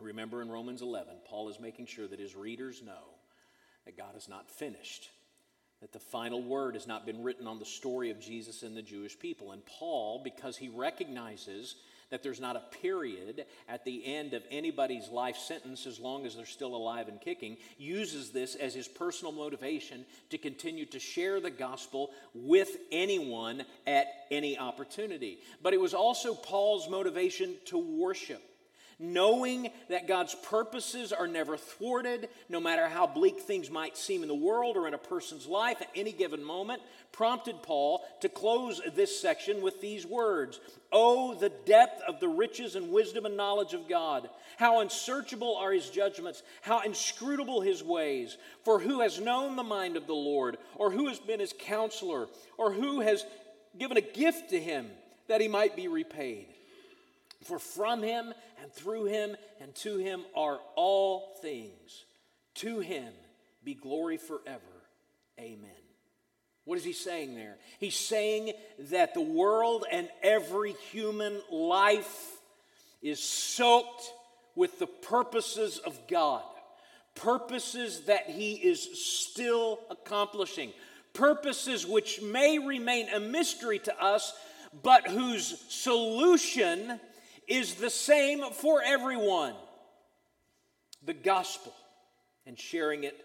remember 0.00 0.42
in 0.42 0.50
Romans 0.50 0.82
11, 0.82 1.14
Paul 1.26 1.48
is 1.48 1.60
making 1.60 1.86
sure 1.86 2.08
that 2.08 2.20
his 2.20 2.34
readers 2.34 2.82
know 2.82 3.14
that 3.84 3.96
God 3.96 4.16
is 4.16 4.28
not 4.28 4.50
finished, 4.50 5.10
that 5.80 5.92
the 5.92 5.98
final 5.98 6.42
word 6.42 6.74
has 6.74 6.86
not 6.86 7.04
been 7.04 7.22
written 7.22 7.46
on 7.46 7.58
the 7.58 7.64
story 7.64 8.10
of 8.10 8.20
Jesus 8.20 8.62
and 8.62 8.76
the 8.76 8.82
Jewish 8.82 9.18
people. 9.18 9.52
And 9.52 9.64
Paul, 9.66 10.20
because 10.22 10.56
he 10.56 10.68
recognizes 10.68 11.76
that 12.12 12.22
there's 12.22 12.40
not 12.40 12.56
a 12.56 12.76
period 12.82 13.46
at 13.70 13.86
the 13.86 14.04
end 14.04 14.34
of 14.34 14.42
anybody's 14.50 15.08
life 15.08 15.38
sentence 15.38 15.86
as 15.86 15.98
long 15.98 16.26
as 16.26 16.36
they're 16.36 16.44
still 16.44 16.76
alive 16.76 17.08
and 17.08 17.18
kicking, 17.22 17.56
uses 17.78 18.30
this 18.30 18.54
as 18.54 18.74
his 18.74 18.86
personal 18.86 19.32
motivation 19.32 20.04
to 20.28 20.36
continue 20.36 20.84
to 20.84 21.00
share 21.00 21.40
the 21.40 21.50
gospel 21.50 22.10
with 22.34 22.76
anyone 22.92 23.64
at 23.86 24.06
any 24.30 24.58
opportunity. 24.58 25.38
But 25.62 25.72
it 25.72 25.80
was 25.80 25.94
also 25.94 26.34
Paul's 26.34 26.86
motivation 26.86 27.54
to 27.66 27.78
worship 27.78 28.42
knowing 29.02 29.68
that 29.88 30.06
God's 30.06 30.34
purposes 30.34 31.12
are 31.12 31.26
never 31.26 31.56
thwarted, 31.56 32.28
no 32.48 32.60
matter 32.60 32.88
how 32.88 33.06
bleak 33.06 33.40
things 33.40 33.70
might 33.70 33.96
seem 33.96 34.22
in 34.22 34.28
the 34.28 34.34
world 34.34 34.76
or 34.76 34.86
in 34.86 34.94
a 34.94 34.98
person's 34.98 35.46
life 35.46 35.82
at 35.82 35.90
any 35.96 36.12
given 36.12 36.42
moment, 36.42 36.80
prompted 37.10 37.62
Paul 37.62 38.02
to 38.20 38.28
close 38.28 38.80
this 38.94 39.20
section 39.20 39.60
with 39.60 39.80
these 39.80 40.06
words 40.06 40.60
Oh, 40.92 41.34
the 41.34 41.48
depth 41.48 42.02
of 42.06 42.20
the 42.20 42.28
riches 42.28 42.76
and 42.76 42.92
wisdom 42.92 43.26
and 43.26 43.36
knowledge 43.36 43.74
of 43.74 43.88
God! 43.88 44.30
How 44.56 44.80
unsearchable 44.80 45.56
are 45.56 45.72
his 45.72 45.90
judgments, 45.90 46.42
how 46.60 46.82
inscrutable 46.82 47.60
his 47.60 47.82
ways! 47.82 48.36
For 48.64 48.78
who 48.78 49.00
has 49.00 49.20
known 49.20 49.56
the 49.56 49.62
mind 49.62 49.96
of 49.96 50.06
the 50.06 50.14
Lord, 50.14 50.58
or 50.76 50.90
who 50.90 51.08
has 51.08 51.18
been 51.18 51.40
his 51.40 51.54
counselor, 51.58 52.28
or 52.56 52.72
who 52.72 53.00
has 53.00 53.26
given 53.76 53.96
a 53.96 54.02
gift 54.02 54.50
to 54.50 54.60
him 54.60 54.90
that 55.26 55.40
he 55.40 55.48
might 55.48 55.74
be 55.74 55.88
repaid? 55.88 56.46
For 57.42 57.58
from 57.58 58.02
him 58.02 58.32
and 58.62 58.72
through 58.72 59.06
him 59.06 59.36
and 59.60 59.74
to 59.76 59.96
him 59.96 60.22
are 60.34 60.60
all 60.74 61.36
things. 61.42 62.04
To 62.56 62.80
him 62.80 63.12
be 63.64 63.74
glory 63.74 64.16
forever. 64.16 64.60
Amen. 65.38 65.70
What 66.64 66.78
is 66.78 66.84
he 66.84 66.92
saying 66.92 67.34
there? 67.34 67.56
He's 67.80 67.96
saying 67.96 68.52
that 68.90 69.14
the 69.14 69.20
world 69.20 69.84
and 69.90 70.08
every 70.22 70.72
human 70.92 71.40
life 71.50 72.38
is 73.02 73.20
soaked 73.20 74.12
with 74.54 74.78
the 74.78 74.86
purposes 74.86 75.78
of 75.78 75.98
God, 76.06 76.44
purposes 77.16 78.02
that 78.02 78.30
he 78.30 78.52
is 78.52 79.04
still 79.04 79.80
accomplishing, 79.90 80.72
purposes 81.14 81.84
which 81.84 82.22
may 82.22 82.58
remain 82.58 83.08
a 83.08 83.18
mystery 83.18 83.80
to 83.80 84.02
us, 84.02 84.32
but 84.82 85.08
whose 85.08 85.58
solution 85.68 87.00
is 87.48 87.74
the 87.74 87.90
same 87.90 88.42
for 88.52 88.82
everyone 88.82 89.54
the 91.04 91.14
gospel 91.14 91.72
and 92.46 92.58
sharing 92.58 93.04
it 93.04 93.16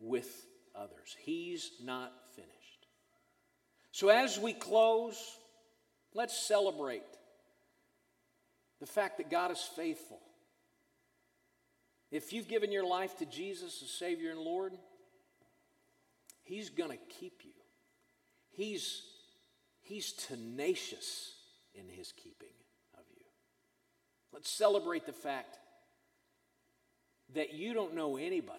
with 0.00 0.46
others. 0.74 1.16
He's 1.20 1.70
not 1.82 2.12
finished. 2.34 2.52
So, 3.92 4.08
as 4.08 4.38
we 4.38 4.52
close, 4.52 5.16
let's 6.14 6.36
celebrate 6.36 7.02
the 8.80 8.86
fact 8.86 9.18
that 9.18 9.30
God 9.30 9.50
is 9.50 9.60
faithful. 9.76 10.18
If 12.10 12.32
you've 12.32 12.48
given 12.48 12.72
your 12.72 12.86
life 12.86 13.16
to 13.18 13.26
Jesus 13.26 13.82
as 13.82 13.90
Savior 13.90 14.30
and 14.30 14.40
Lord, 14.40 14.72
He's 16.42 16.68
going 16.68 16.90
to 16.90 16.98
keep 17.08 17.42
you. 17.44 17.52
He's, 18.50 19.02
he's 19.80 20.12
tenacious 20.12 21.34
in 21.74 21.88
His 21.88 22.12
keeping. 22.12 22.48
Let's 24.32 24.50
celebrate 24.50 25.06
the 25.06 25.12
fact 25.12 25.58
that 27.34 27.54
you 27.54 27.74
don't 27.74 27.94
know 27.94 28.16
anybody 28.16 28.58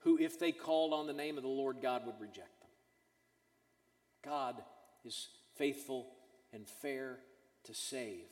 who, 0.00 0.18
if 0.18 0.38
they 0.38 0.52
called 0.52 0.92
on 0.92 1.06
the 1.06 1.12
name 1.12 1.36
of 1.36 1.42
the 1.42 1.48
Lord 1.48 1.78
God, 1.82 2.06
would 2.06 2.20
reject 2.20 2.60
them. 2.60 2.70
God 4.24 4.56
is 5.04 5.28
faithful 5.56 6.06
and 6.52 6.66
fair 6.66 7.18
to 7.64 7.74
save. 7.74 8.26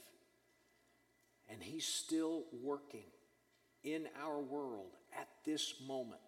And 1.48 1.62
He's 1.62 1.87
still 1.87 2.44
working 2.62 3.05
in 3.85 4.09
our 4.22 4.40
world 4.40 4.96
at 5.18 5.29
this 5.44 5.74
moment 5.87 6.20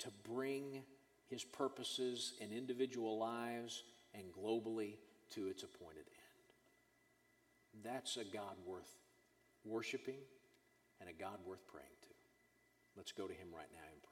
to 0.00 0.08
bring 0.28 0.82
His 1.28 1.44
purposes 1.44 2.34
in 2.40 2.52
individual 2.52 3.18
lives 3.18 3.82
and 4.14 4.24
globally 4.32 4.94
to 5.30 5.48
its 5.48 5.62
appointed 5.62 6.04
end. 6.06 6.15
That's 7.84 8.16
a 8.16 8.24
God 8.24 8.56
worth 8.64 8.90
worshiping 9.64 10.18
and 11.00 11.10
a 11.10 11.12
God 11.12 11.38
worth 11.44 11.66
praying 11.66 11.88
to. 12.02 12.08
Let's 12.96 13.12
go 13.12 13.26
to 13.26 13.34
Him 13.34 13.48
right 13.52 13.68
now 13.72 13.86
in 13.92 14.00
prayer. 14.00 14.05